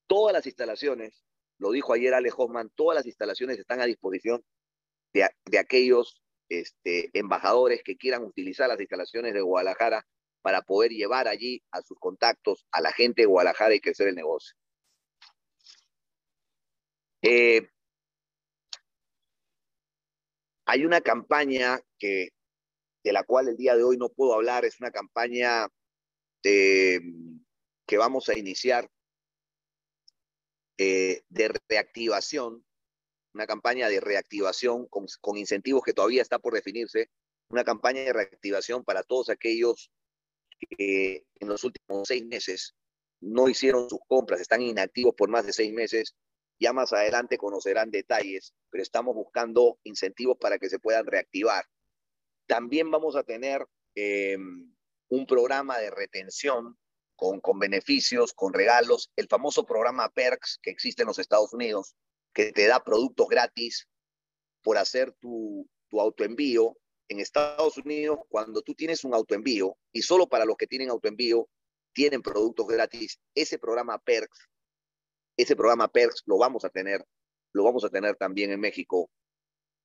[0.07, 1.23] Todas las instalaciones,
[1.57, 4.43] lo dijo ayer Ale Hoffman, todas las instalaciones están a disposición
[5.13, 10.05] de, de aquellos este, embajadores que quieran utilizar las instalaciones de Guadalajara
[10.41, 14.15] para poder llevar allí a sus contactos a la gente de Guadalajara y crecer el
[14.15, 14.55] negocio.
[17.21, 17.69] Eh,
[20.65, 22.29] hay una campaña que,
[23.03, 25.67] de la cual el día de hoy no puedo hablar, es una campaña
[26.41, 28.89] que vamos a iniciar
[30.77, 32.65] eh, de reactivación,
[33.33, 37.09] una campaña de reactivación con, con incentivos que todavía está por definirse,
[37.49, 39.91] una campaña de reactivación para todos aquellos
[40.59, 42.75] que en los últimos seis meses
[43.21, 46.15] no hicieron sus compras, están inactivos por más de seis meses.
[46.63, 51.65] Ya más adelante conocerán detalles, pero estamos buscando incentivos para que se puedan reactivar.
[52.47, 54.37] También vamos a tener eh,
[55.09, 56.79] un programa de retención
[57.17, 61.97] con, con beneficios, con regalos, el famoso programa PERKS que existe en los Estados Unidos,
[62.33, 63.89] que te da productos gratis
[64.61, 66.77] por hacer tu, tu autoenvío
[67.09, 71.49] en Estados Unidos, cuando tú tienes un autoenvío, y solo para los que tienen autoenvío,
[71.91, 74.47] tienen productos gratis, ese programa Perks,
[75.37, 77.05] ese programa Perks lo vamos a tener,
[77.53, 79.09] lo vamos a tener también en México.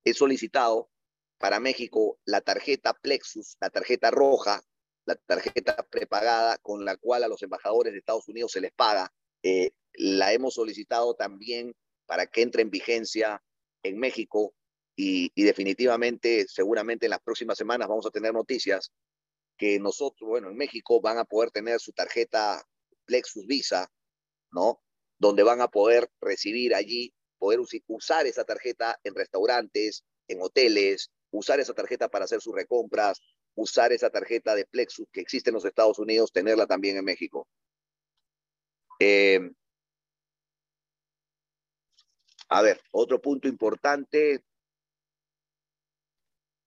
[0.05, 0.91] He solicitado
[1.39, 4.63] para México la tarjeta Plexus, la tarjeta roja,
[5.07, 9.13] la tarjeta prepagada con la cual a los embajadores de Estados Unidos se les paga.
[9.43, 11.75] Eh, la hemos solicitado también
[12.07, 13.43] para que entre en vigencia
[13.83, 14.55] en México
[15.01, 18.91] y, definitivamente, seguramente en las próximas semanas vamos a tener noticias
[19.57, 22.61] que nosotros, bueno, en México van a poder tener su tarjeta
[23.05, 23.89] Plexus Visa,
[24.51, 24.81] ¿no?
[25.19, 31.61] Donde van a poder recibir allí, poder usar esa tarjeta en restaurantes, en hoteles, usar
[31.61, 33.21] esa tarjeta para hacer sus recompras,
[33.55, 37.49] usar esa tarjeta de Plexus que existe en los Estados Unidos, tenerla también en México.
[39.01, 39.51] Eh,
[42.49, 44.43] a ver, otro punto importante,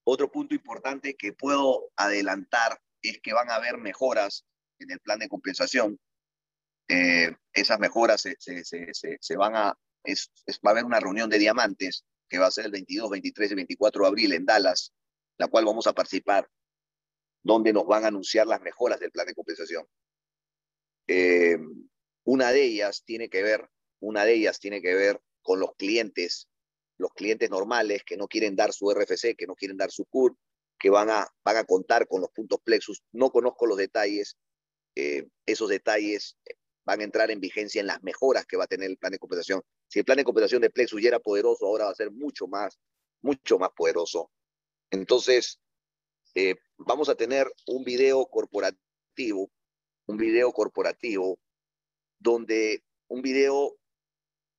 [0.04, 4.45] otro punto importante que puedo adelantar es que van a haber mejoras
[4.80, 5.99] en el plan de compensación.
[6.88, 10.32] Eh, esas mejoras se, se, se, se van a, es,
[10.66, 13.56] va a haber una reunión de diamantes que va a ser el 22, 23 y
[13.56, 14.94] 24 de abril en Dallas,
[15.38, 16.50] la cual vamos a participar,
[17.44, 19.86] donde nos van a anunciar las mejoras del plan de compensación.
[21.08, 21.58] Eh,
[22.24, 23.70] una de ellas tiene que ver,
[24.00, 26.48] una de ellas tiene que ver con los clientes
[27.02, 30.38] los clientes normales que no quieren dar su RFC, que no quieren dar su CUR,
[30.80, 33.04] que van a, van a contar con los puntos Plexus.
[33.12, 34.38] No conozco los detalles.
[34.96, 36.38] Eh, esos detalles
[36.86, 39.20] van a entrar en vigencia en las mejoras que va a tener el plan de
[39.20, 39.62] compensación.
[39.88, 42.48] Si el plan de compensación de Plexus ya era poderoso, ahora va a ser mucho
[42.48, 42.80] más,
[43.22, 44.32] mucho más poderoso.
[44.90, 45.60] Entonces,
[46.36, 49.52] eh, vamos a tener un video corporativo,
[50.08, 51.40] un video corporativo,
[52.20, 53.78] donde un video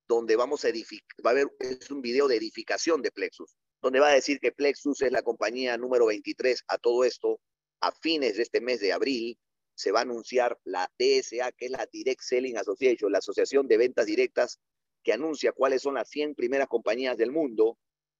[0.08, 4.00] donde vamos a edificar, va a haber, es un video de edificación de Plexus, donde
[4.00, 7.40] va a decir que Plexus es la compañía número 23 a todo esto.
[7.80, 9.38] A fines de este mes de abril
[9.82, 13.78] se va a anunciar la DSA, que es la Direct Selling Association, la Asociación de
[13.78, 14.60] Ventas Directas,
[15.02, 17.78] que anuncia cuáles son las 100 primeras compañías del mundo.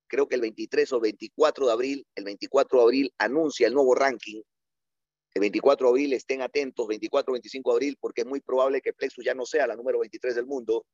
[0.09, 3.95] Creo que el 23 o 24 de abril, el 24 de abril anuncia el nuevo
[3.95, 4.43] ranking.
[5.35, 8.81] El 24 de abril estén atentos, 24 o 25 de abril, porque es muy probable
[8.81, 10.85] que Plexus ya no sea la número 23 del mundo,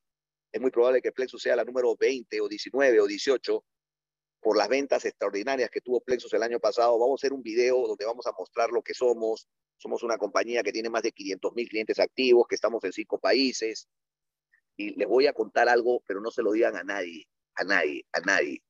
[0.53, 3.65] es muy probable que Plexus sea la número 20 o 19 o 18
[4.41, 6.99] por las ventas extraordinarias que tuvo Plexus el año pasado.
[6.99, 9.49] Vamos a hacer un video donde vamos a mostrar lo que somos.
[9.77, 13.19] Somos una compañía que tiene más de 500 mil clientes activos, que estamos en cinco
[13.19, 13.89] países.
[14.77, 18.05] Y les voy a contar algo, pero no se lo digan a nadie, a nadie,
[18.13, 18.63] a nadie,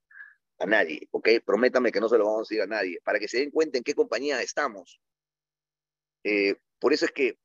[0.58, 1.28] a nadie, ¿ok?
[1.44, 3.78] Prométame que no se lo vamos a decir a nadie, para que se den cuenta
[3.78, 5.00] en qué compañía estamos.
[6.24, 7.38] Eh, por eso es que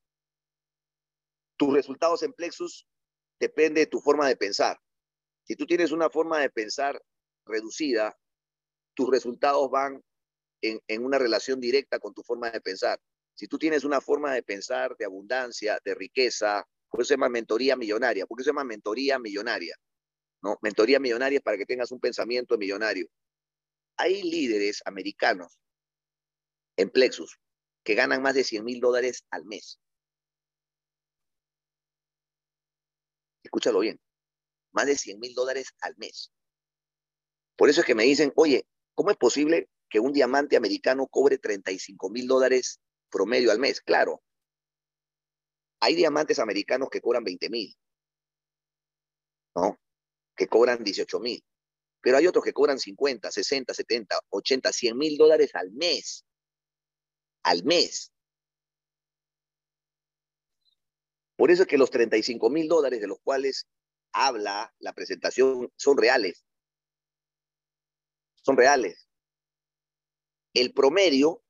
[1.57, 2.87] tus resultados en Plexus
[3.39, 4.79] depende de tu forma de pensar.
[5.43, 7.01] Si tú tienes una forma de pensar
[7.45, 8.17] reducida,
[8.93, 10.03] tus resultados van
[10.61, 12.99] en, en, una relación directa con tu forma de pensar.
[13.35, 17.29] Si tú tienes una forma de pensar de abundancia, de riqueza, por eso se llama
[17.29, 19.75] mentoría millonaria, porque se llama mentoría millonaria.
[20.41, 20.57] ¿no?
[20.61, 23.07] Mentoría millonaria es para que tengas un pensamiento millonario.
[23.97, 25.59] Hay líderes americanos
[26.77, 27.39] en Plexus
[27.83, 29.79] que ganan más de 100 mil dólares al mes.
[33.53, 33.99] escúchalo bien,
[34.71, 36.31] más de 100 mil dólares al mes.
[37.55, 41.37] Por eso es que me dicen, oye, ¿cómo es posible que un diamante americano cobre
[41.37, 42.79] 35 mil dólares
[43.09, 43.81] promedio al mes?
[43.81, 44.23] Claro,
[45.79, 47.75] hay diamantes americanos que cobran 20 mil,
[49.55, 49.77] ¿no?
[50.35, 51.43] Que cobran 18 mil.
[52.01, 56.25] Pero hay otros que cobran 50, 60, 70, 80, 100 mil dólares al mes.
[57.43, 58.11] Al mes.
[61.35, 63.67] Por eso es que los 35 mil dólares de los cuales
[64.13, 66.45] habla la presentación son reales.
[68.43, 69.07] Son reales.
[70.53, 71.41] El promedio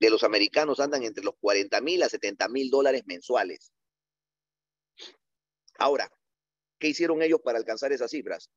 [0.00, 3.72] de los americanos andan entre los 40 mil a 70 mil dólares mensuales.
[5.78, 6.10] Ahora,
[6.78, 8.50] ¿qué hicieron ellos para alcanzar esas cifras?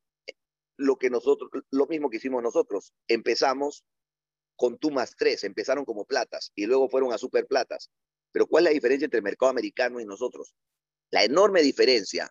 [0.76, 2.92] Lo que nosotros, lo mismo que hicimos nosotros.
[3.06, 3.84] Empezamos
[4.56, 7.90] con tú más tres, empezaron como platas y luego fueron a super platas.
[8.32, 10.54] Pero ¿cuál es la diferencia entre el mercado americano y nosotros?
[11.10, 12.30] La enorme diferencia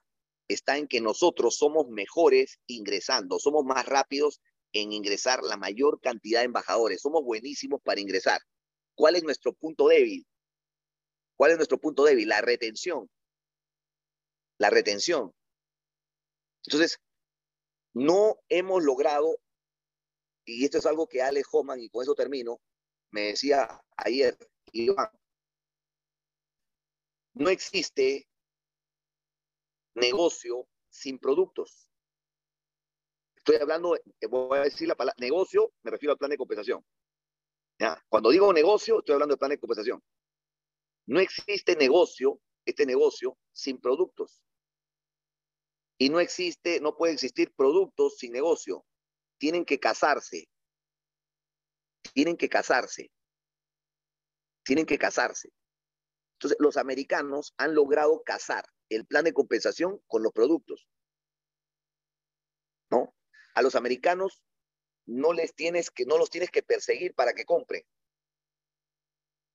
[0.49, 4.41] está en que nosotros somos mejores ingresando, somos más rápidos
[4.73, 8.41] en ingresar la mayor cantidad de embajadores, somos buenísimos para ingresar.
[8.95, 10.27] ¿Cuál es nuestro punto débil?
[11.37, 12.27] ¿Cuál es nuestro punto débil?
[12.27, 13.09] La retención.
[14.57, 15.33] La retención.
[16.65, 16.99] Entonces,
[17.93, 19.37] no hemos logrado,
[20.45, 22.59] y esto es algo que Alex Homan, y con eso termino,
[23.11, 24.37] me decía ayer,
[24.71, 25.09] Iván,
[27.33, 28.28] no existe
[29.99, 31.89] negocio sin productos.
[33.35, 33.97] Estoy hablando,
[34.29, 36.85] voy a decir la palabra negocio, me refiero al plan de compensación.
[38.09, 40.03] Cuando digo negocio, estoy hablando de plan de compensación.
[41.07, 44.43] No existe negocio, este negocio, sin productos.
[45.97, 48.85] Y no existe, no puede existir productos sin negocio.
[49.37, 50.49] Tienen que casarse.
[52.13, 53.11] Tienen que casarse.
[54.63, 55.51] Tienen que casarse.
[56.33, 60.87] Entonces, los americanos han logrado casar el plan de compensación con los productos.
[62.89, 63.13] ¿No?
[63.55, 64.43] A los americanos
[65.05, 67.83] no les tienes que, no los tienes que perseguir para que compren.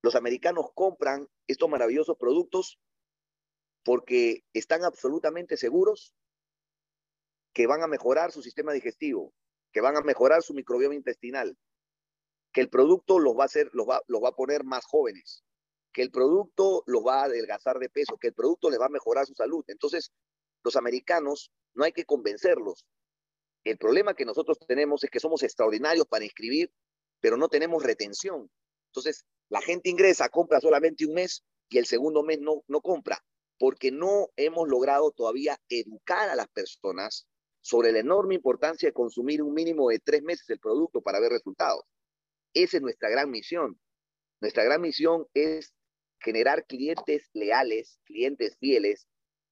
[0.03, 2.78] Los americanos compran estos maravillosos productos
[3.85, 6.14] porque están absolutamente seguros
[7.53, 9.32] que van a mejorar su sistema digestivo,
[9.72, 11.57] que van a mejorar su microbioma intestinal,
[12.53, 15.45] que el producto los va a hacer, los va, los va a poner más jóvenes,
[15.95, 18.90] que el producto los va a adelgazar de peso, que el producto les va a
[18.90, 19.64] mejorar su salud.
[19.68, 20.12] Entonces,
[20.62, 22.84] los americanos no hay que convencerlos,
[23.64, 26.70] el problema que nosotros tenemos es que somos extraordinarios para inscribir,
[27.20, 28.51] pero no tenemos retención.
[28.90, 33.24] Entonces, la gente ingresa, compra solamente un mes y el segundo mes no, no compra,
[33.59, 37.26] porque no hemos logrado todavía educar a las personas
[37.62, 41.32] sobre la enorme importancia de consumir un mínimo de tres meses el producto para ver
[41.32, 41.84] resultados.
[42.53, 43.80] Esa es nuestra gran misión.
[44.40, 45.72] Nuestra gran misión es
[46.24, 49.06] generar clientes leales, clientes fieles,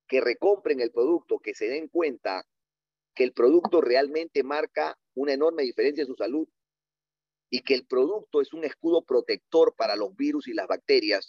[0.09, 2.47] que recompren el producto, que se den cuenta
[3.15, 6.49] que el producto realmente marca una enorme diferencia en su salud
[7.51, 11.29] y que el producto es un escudo protector para los virus y las bacterias,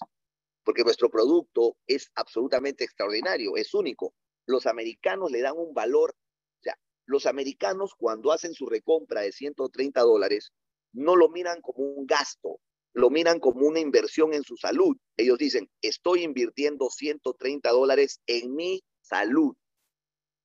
[0.63, 4.13] porque nuestro producto es absolutamente extraordinario, es único.
[4.45, 9.33] Los americanos le dan un valor, o sea, los americanos cuando hacen su recompra de
[9.33, 10.53] 130 dólares,
[10.93, 12.61] no lo miran como un gasto,
[12.93, 14.95] lo miran como una inversión en su salud.
[15.17, 19.55] Ellos dicen, estoy invirtiendo 130 dólares en mi salud.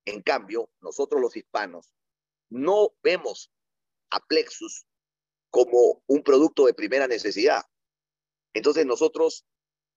[0.07, 1.93] En cambio, nosotros los hispanos
[2.51, 3.51] no vemos
[4.11, 4.87] a Plexus
[5.51, 7.63] como un producto de primera necesidad.
[8.55, 9.45] Entonces nosotros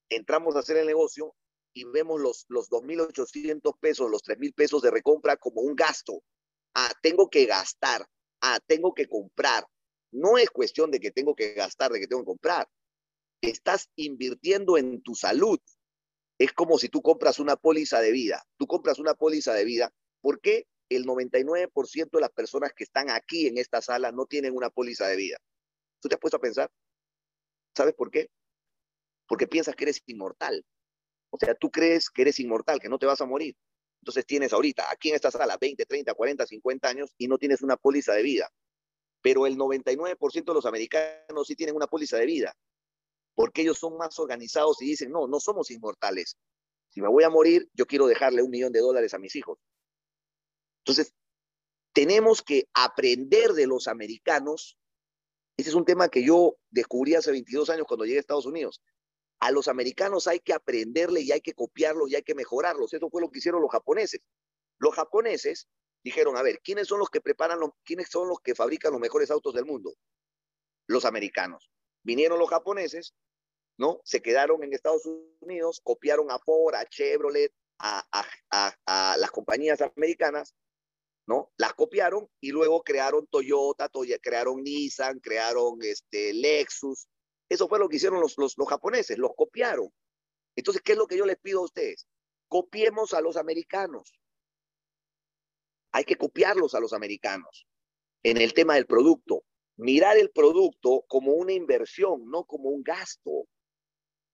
[0.09, 1.33] entramos a hacer el negocio
[1.73, 6.21] y vemos los, los 2.800 pesos, los 3.000 pesos de recompra como un gasto.
[6.75, 8.05] Ah, tengo que gastar.
[8.41, 9.65] Ah, tengo que comprar.
[10.11, 12.67] No es cuestión de que tengo que gastar, de que tengo que comprar.
[13.41, 15.59] Estás invirtiendo en tu salud.
[16.37, 18.43] Es como si tú compras una póliza de vida.
[18.57, 23.09] Tú compras una póliza de vida ¿Por qué el 99% de las personas que están
[23.09, 25.37] aquí en esta sala no tienen una póliza de vida?
[25.99, 26.71] ¿Tú te has puesto a pensar?
[27.75, 28.29] ¿Sabes por qué?
[29.27, 30.63] Porque piensas que eres inmortal.
[31.31, 33.55] O sea, tú crees que eres inmortal, que no te vas a morir.
[34.01, 37.61] Entonces tienes ahorita, aquí en esta sala, 20, 30, 40, 50 años y no tienes
[37.61, 38.49] una póliza de vida.
[39.21, 42.55] Pero el 99% de los americanos sí tienen una póliza de vida,
[43.35, 46.37] porque ellos son más organizados y dicen, no, no somos inmortales.
[46.89, 49.59] Si me voy a morir, yo quiero dejarle un millón de dólares a mis hijos.
[50.83, 51.13] Entonces,
[51.93, 54.77] tenemos que aprender de los americanos.
[55.57, 58.81] Ese es un tema que yo descubrí hace 22 años cuando llegué a Estados Unidos.
[59.39, 62.93] A los americanos hay que aprenderle y hay que copiarlos y hay que mejorarlos.
[62.93, 64.21] Eso fue lo que hicieron los japoneses.
[64.77, 65.67] Los japoneses
[66.03, 69.01] dijeron, a ver, ¿quiénes son los que preparan, los, quiénes son los que fabrican los
[69.01, 69.93] mejores autos del mundo?
[70.87, 71.69] Los americanos.
[72.03, 73.13] Vinieron los japoneses,
[73.77, 74.01] ¿no?
[74.03, 75.05] Se quedaron en Estados
[75.39, 78.05] Unidos, copiaron a Ford, a Chevrolet, a,
[78.85, 80.55] a las compañías americanas
[81.27, 81.51] ¿no?
[81.57, 83.89] Las copiaron y luego crearon Toyota,
[84.21, 87.07] crearon Nissan, crearon este, Lexus.
[87.49, 89.93] Eso fue lo que hicieron los, los, los japoneses, los copiaron.
[90.55, 92.07] Entonces, ¿qué es lo que yo les pido a ustedes?
[92.47, 94.19] Copiemos a los americanos.
[95.91, 97.67] Hay que copiarlos a los americanos
[98.23, 99.43] en el tema del producto.
[99.77, 103.47] Mirar el producto como una inversión, no como un gasto.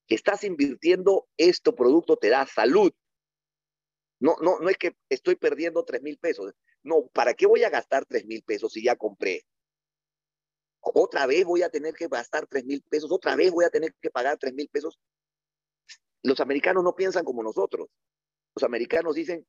[0.08, 2.92] Estás invirtiendo, este producto te da salud.
[4.20, 6.54] No, no, no es que estoy perdiendo tres mil pesos.
[6.84, 9.44] No, ¿para qué voy a gastar tres mil pesos si ya compré?
[10.82, 13.94] Otra vez voy a tener que gastar tres mil pesos, otra vez voy a tener
[14.02, 15.00] que pagar tres mil pesos.
[16.24, 17.90] Los americanos no piensan como nosotros.
[18.56, 19.46] Los americanos dicen,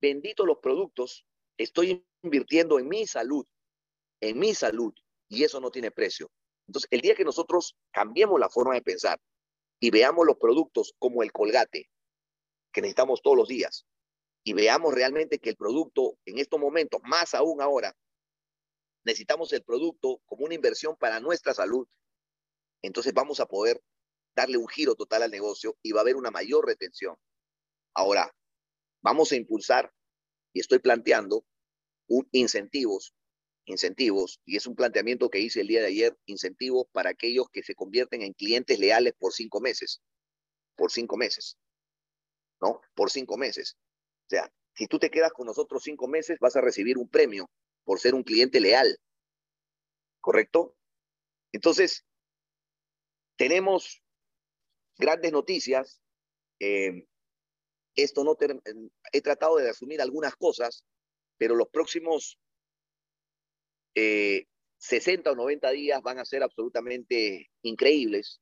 [0.00, 1.26] bendito los productos,
[1.56, 3.46] estoy invirtiendo en mi salud,
[4.20, 4.92] en mi salud,
[5.28, 6.30] y eso no tiene precio.
[6.66, 9.20] Entonces, el día que nosotros cambiemos la forma de pensar
[9.80, 11.88] y veamos los productos como el colgate
[12.72, 13.86] que necesitamos todos los días,
[14.44, 17.96] y veamos realmente que el producto en estos momentos, más aún ahora,
[19.04, 21.88] necesitamos el producto como una inversión para nuestra salud,
[22.82, 23.82] entonces vamos a poder
[24.36, 27.16] darle un giro total al negocio y va a haber una mayor retención.
[27.94, 28.32] Ahora,
[29.02, 29.92] vamos a impulsar,
[30.56, 31.44] y estoy planteando,
[32.08, 33.14] un incentivos,
[33.66, 37.62] incentivos, y es un planteamiento que hice el día de ayer, incentivos para aquellos que
[37.62, 40.00] se convierten en clientes leales por cinco meses,
[40.74, 41.58] por cinco meses,
[42.62, 42.80] ¿no?
[42.94, 43.76] Por cinco meses.
[44.24, 47.50] O sea, si tú te quedas con nosotros cinco meses, vas a recibir un premio
[47.84, 48.98] por ser un cliente leal.
[50.22, 50.74] ¿Correcto?
[51.52, 52.06] Entonces,
[53.36, 54.02] tenemos
[54.96, 56.00] grandes noticias.
[56.60, 57.06] Eh,
[57.96, 58.36] esto no
[59.12, 60.84] he tratado de asumir algunas cosas,
[61.38, 62.38] pero los próximos
[63.94, 68.40] 60 eh, o 90 días van a ser absolutamente increíbles.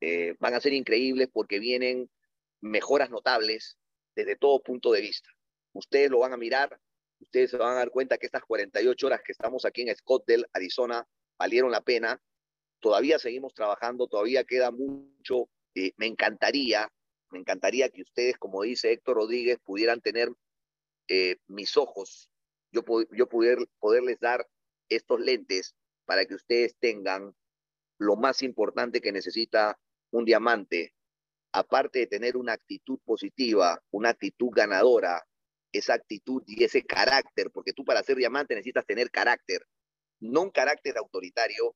[0.00, 2.10] Eh, van a ser increíbles porque vienen
[2.60, 3.78] mejoras notables
[4.14, 5.28] desde todo punto de vista.
[5.72, 6.78] Ustedes lo van a mirar,
[7.20, 10.46] ustedes se van a dar cuenta que estas 48 horas que estamos aquí en Scottsdale,
[10.52, 11.06] Arizona,
[11.38, 12.20] valieron la pena.
[12.80, 15.48] Todavía seguimos trabajando, todavía queda mucho.
[15.74, 16.88] Eh, me encantaría,
[17.34, 20.30] me encantaría que ustedes, como dice Héctor Rodríguez, pudieran tener
[21.08, 22.30] eh, mis ojos,
[22.70, 24.48] yo, yo poder, poderles dar
[24.88, 25.74] estos lentes
[26.04, 27.34] para que ustedes tengan
[27.98, 29.76] lo más importante que necesita
[30.12, 30.94] un diamante,
[31.52, 35.26] aparte de tener una actitud positiva, una actitud ganadora,
[35.72, 39.66] esa actitud y ese carácter, porque tú para ser diamante necesitas tener carácter,
[40.20, 41.74] no un carácter autoritario,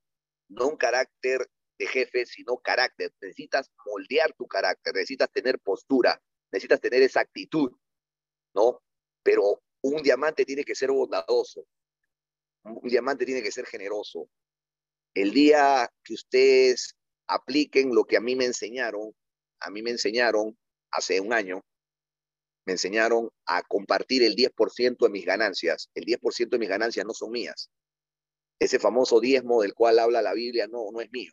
[0.48, 1.48] no un carácter
[1.78, 3.12] de jefe, sino carácter.
[3.20, 6.20] Necesitas moldear tu carácter, necesitas tener postura,
[6.50, 7.70] necesitas tener esa actitud,
[8.54, 8.82] ¿no?
[9.22, 11.66] Pero un diamante tiene que ser bondadoso,
[12.64, 14.28] un diamante tiene que ser generoso.
[15.14, 19.14] El día que ustedes apliquen lo que a mí me enseñaron,
[19.60, 20.56] a mí me enseñaron
[20.90, 21.64] hace un año,
[22.68, 25.90] me enseñaron a compartir el 10% de mis ganancias.
[25.94, 27.70] El 10% de mis ganancias no son mías.
[28.58, 31.32] Ese famoso diezmo del cual habla la Biblia no, no es mío.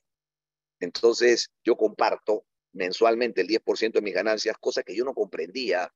[0.79, 5.91] Entonces yo comparto mensualmente el 10% de mis ganancias, cosa que yo no comprendía.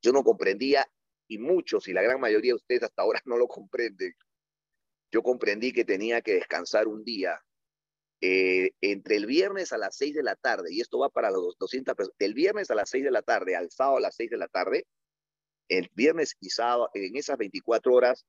[0.00, 0.86] Yo no comprendía
[1.28, 4.14] y muchos y la gran mayoría de ustedes hasta ahora no lo comprenden.
[5.10, 7.42] Yo comprendí que tenía que descansar un día
[8.24, 11.58] eh, entre el viernes a las 6 de la tarde, y esto va para los
[11.58, 14.30] 200 personas, del viernes a las 6 de la tarde al sábado a las 6
[14.30, 14.86] de la tarde,
[15.68, 18.24] el viernes y sábado, en esas 24 horas,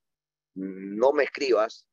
[0.56, 1.88] no me escribas,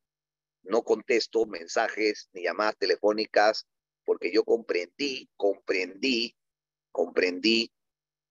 [0.62, 3.66] no contesto mensajes ni llamadas telefónicas,
[4.10, 6.34] porque yo comprendí, comprendí,
[6.90, 7.70] comprendí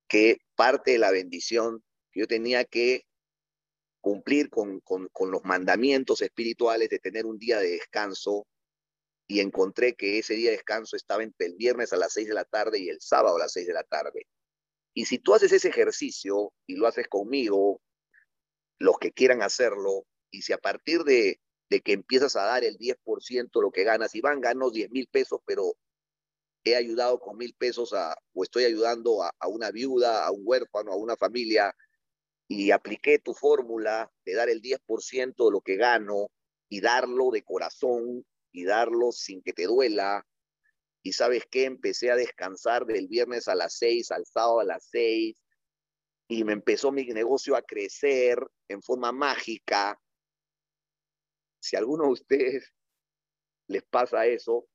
[0.06, 3.06] que parte de la bendición yo tenía que
[4.02, 8.46] cumplir con, con, con los mandamientos espirituales de tener un día de descanso
[9.26, 12.34] y encontré que ese día de descanso estaba entre el viernes a las 6 de
[12.34, 14.26] la tarde y el sábado a las 6 de la tarde.
[14.92, 17.80] Y si tú haces ese ejercicio y lo haces conmigo,
[18.78, 21.40] los que quieran hacerlo, y si a partir de,
[21.70, 25.06] de que empiezas a dar el 10% lo que ganas, y van, gano 10 mil
[25.06, 25.76] pesos, pero
[26.64, 30.42] he ayudado con mil pesos a, o estoy ayudando a, a una viuda, a un
[30.44, 31.74] huérfano, a una familia,
[32.48, 36.26] y apliqué tu fórmula de dar el 10% de lo que gano
[36.68, 40.26] y darlo de corazón y darlo sin que te duela.
[41.02, 44.88] Y sabes qué, empecé a descansar del viernes a las seis, al sábado a las
[44.90, 45.40] seis,
[46.28, 48.38] y me empezó mi negocio a crecer
[48.68, 50.00] en forma mágica.
[51.60, 52.74] Si a alguno de ustedes
[53.68, 54.66] les pasa eso,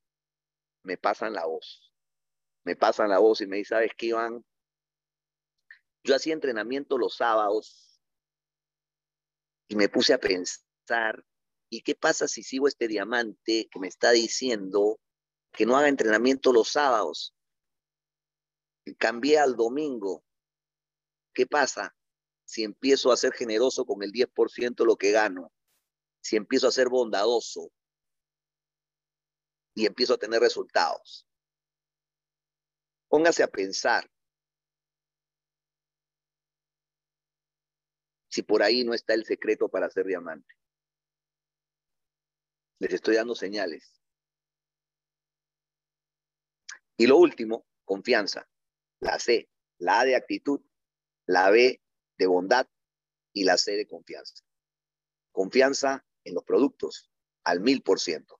[0.83, 1.93] me pasan la voz.
[2.63, 4.45] Me pasan la voz y me dicen, ¿sabes qué, Iván?
[6.03, 7.99] Yo hacía entrenamiento los sábados
[9.67, 11.25] y me puse a pensar
[11.69, 14.99] ¿Y qué pasa si sigo este diamante que me está diciendo
[15.51, 17.35] que no haga entrenamiento los sábados?
[18.97, 20.23] Cambié al domingo.
[21.33, 21.95] ¿Qué pasa
[22.45, 25.51] si empiezo a ser generoso con el 10% de lo que gano?
[26.25, 27.71] Si empiezo a ser bondadoso
[29.75, 31.29] y empiezo a tener resultados.
[33.07, 34.11] Póngase a pensar
[38.27, 40.51] si por ahí no está el secreto para ser diamante.
[42.79, 44.01] Les estoy dando señales.
[46.97, 48.49] Y lo último, confianza.
[48.99, 49.47] La C,
[49.77, 50.59] la A de actitud,
[51.27, 51.83] la B
[52.17, 52.67] de bondad
[53.31, 54.43] y la C de confianza.
[55.31, 57.09] Confianza en los productos
[57.45, 58.39] al mil por ciento.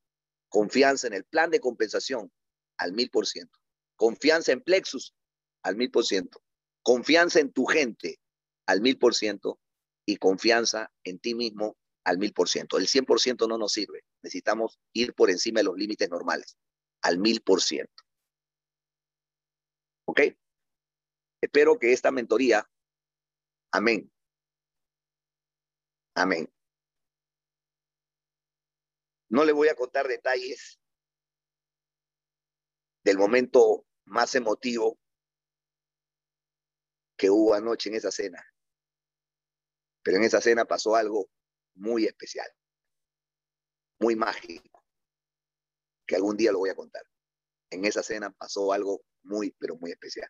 [0.49, 2.32] Confianza en el plan de compensación
[2.78, 3.57] al mil por ciento.
[3.95, 5.16] Confianza en Plexus
[5.64, 6.44] al mil por ciento.
[6.84, 8.20] Confianza en tu gente
[8.66, 9.60] al mil por ciento
[10.06, 12.78] y confianza en ti mismo al mil por ciento.
[12.78, 14.03] El cien por ciento no nos sirve.
[14.22, 16.57] Necesitamos ir por encima de los límites normales,
[17.02, 18.03] al mil por ciento.
[20.07, 20.22] ¿Ok?
[21.41, 22.68] Espero que esta mentoría,
[23.72, 24.12] amén.
[26.16, 26.49] Amén.
[29.30, 30.80] No le voy a contar detalles
[33.03, 34.99] del momento más emotivo
[37.18, 38.43] que hubo anoche en esa cena.
[40.03, 41.30] Pero en esa cena pasó algo
[41.76, 42.47] muy especial,
[43.99, 44.84] muy mágico,
[46.06, 47.03] que algún día lo voy a contar.
[47.69, 50.30] En esa cena pasó algo muy, pero muy especial.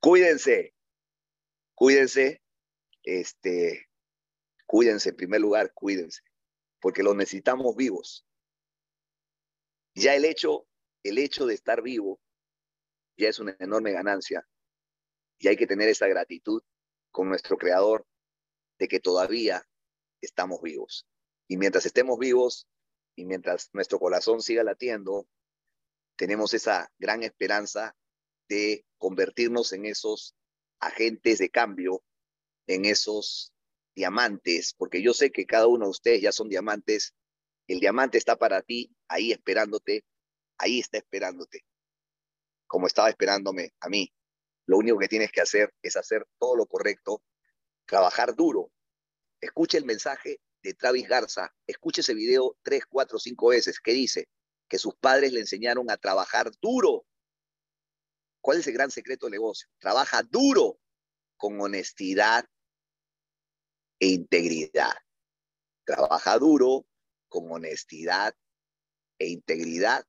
[0.00, 0.74] Cuídense,
[1.74, 2.40] cuídense,
[3.02, 3.88] este,
[4.66, 6.22] cuídense en primer lugar, cuídense,
[6.80, 8.26] porque los necesitamos vivos.
[9.94, 10.66] Ya el hecho,
[11.02, 12.20] el hecho de estar vivo
[13.16, 14.46] ya es una enorme ganancia
[15.38, 16.62] y hay que tener esa gratitud
[17.10, 18.06] con nuestro creador
[18.78, 19.66] de que todavía
[20.20, 21.06] estamos vivos.
[21.48, 22.68] Y mientras estemos vivos
[23.16, 25.28] y mientras nuestro corazón siga latiendo,
[26.16, 27.96] tenemos esa gran esperanza
[28.48, 30.34] de convertirnos en esos
[30.80, 32.04] agentes de cambio,
[32.66, 33.52] en esos
[33.98, 37.14] diamantes, porque yo sé que cada uno de ustedes ya son diamantes.
[37.66, 40.04] El diamante está para ti, ahí esperándote,
[40.56, 41.64] ahí está esperándote,
[42.66, 44.12] como estaba esperándome a mí.
[44.66, 47.22] Lo único que tienes que hacer es hacer todo lo correcto,
[47.86, 48.70] trabajar duro.
[49.40, 54.28] Escuche el mensaje de Travis Garza, escuche ese video tres, cuatro, cinco veces que dice
[54.68, 57.04] que sus padres le enseñaron a trabajar duro.
[58.40, 59.68] ¿Cuál es el gran secreto del negocio?
[59.80, 60.78] Trabaja duro,
[61.36, 62.48] con honestidad
[64.00, 64.94] e integridad.
[65.84, 66.86] Trabaja duro,
[67.28, 68.34] con honestidad
[69.18, 70.04] e integridad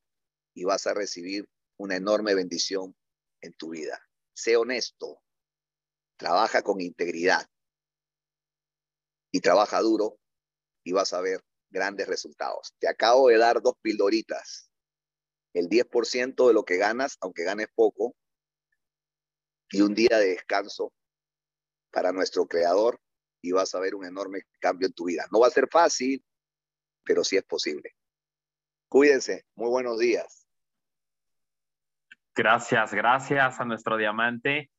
[0.54, 2.96] y vas a recibir una enorme bendición
[3.42, 4.00] en tu vida
[4.40, 5.22] sé honesto,
[6.18, 7.46] trabaja con integridad
[9.32, 10.18] y trabaja duro
[10.84, 12.74] y vas a ver grandes resultados.
[12.80, 14.72] Te acabo de dar dos pildoritas.
[15.54, 18.16] El 10% de lo que ganas, aunque ganes poco,
[19.72, 20.94] y un día de descanso
[21.92, 23.00] para nuestro creador
[23.42, 25.26] y vas a ver un enorme cambio en tu vida.
[25.32, 26.24] No va a ser fácil,
[27.04, 27.96] pero sí es posible.
[28.88, 29.46] Cuídense.
[29.56, 30.48] Muy buenos días.
[32.36, 34.72] Gracias, gracias a nuestro diamante.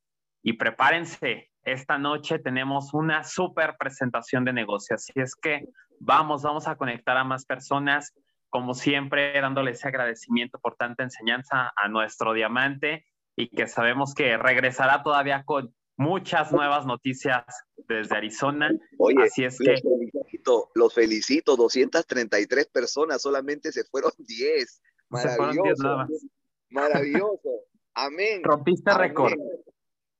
[0.43, 4.97] Y prepárense, esta noche tenemos una súper presentación de negocio.
[4.97, 5.67] Así es que
[5.99, 8.15] vamos, vamos a conectar a más personas,
[8.49, 13.07] como siempre, dándole ese agradecimiento por tanta enseñanza a nuestro diamante
[13.37, 17.45] y que sabemos que regresará todavía con muchas nuevas noticias
[17.87, 18.71] desde Arizona.
[18.99, 19.75] Oye, así es que...
[19.77, 24.83] Felicito, los felicito, 233 personas, solamente se fueron 10.
[25.11, 26.07] Maravilloso.
[26.71, 27.51] Maravilloso.
[27.95, 28.43] Amén.
[28.43, 29.35] Rompiste récord.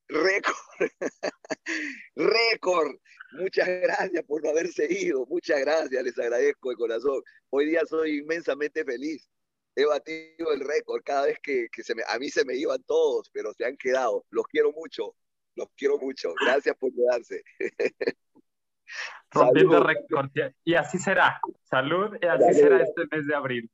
[0.07, 0.55] Récord.
[2.15, 2.95] récord.
[3.31, 5.25] Muchas gracias por no haberse ido.
[5.27, 7.23] Muchas gracias, les agradezco de corazón.
[7.49, 9.27] Hoy día soy inmensamente feliz.
[9.75, 13.31] He batido el récord cada vez que, se me, a mí se me iban todos,
[13.33, 14.25] pero se han quedado.
[14.29, 15.15] Los quiero mucho.
[15.55, 16.33] Los quiero mucho.
[16.45, 17.43] Gracias por quedarse.
[19.31, 20.29] Rompiendo récord.
[20.63, 21.39] Y así será.
[21.63, 23.71] Salud y así será este mes de abril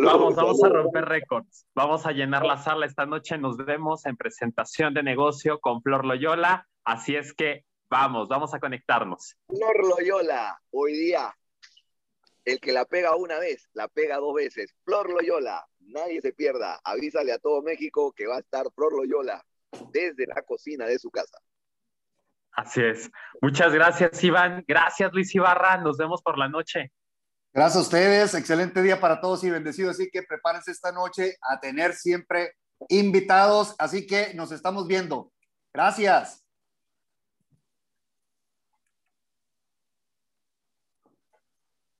[0.00, 1.66] vamos, vamos a romper récords.
[1.74, 3.38] Vamos a llenar la sala esta noche.
[3.38, 6.66] Nos vemos en presentación de negocio con Flor Loyola.
[6.84, 9.36] Así es que vamos, vamos a conectarnos.
[9.48, 11.34] Flor Loyola, hoy día,
[12.44, 14.74] el que la pega una vez, la pega dos veces.
[14.84, 16.80] Flor Loyola, nadie se pierda.
[16.84, 19.44] Avísale a todo México que va a estar Flor Loyola
[19.90, 21.38] desde la cocina de su casa.
[22.52, 23.10] Así es.
[23.42, 24.64] Muchas gracias, Iván.
[24.66, 25.76] Gracias, Luis Ibarra.
[25.78, 26.92] Nos vemos por la noche.
[27.52, 29.90] Gracias a ustedes, excelente día para todos y bendecido.
[29.90, 32.54] Así que prepárense esta noche a tener siempre
[32.88, 33.74] invitados.
[33.78, 35.32] Así que nos estamos viendo.
[35.72, 36.45] Gracias.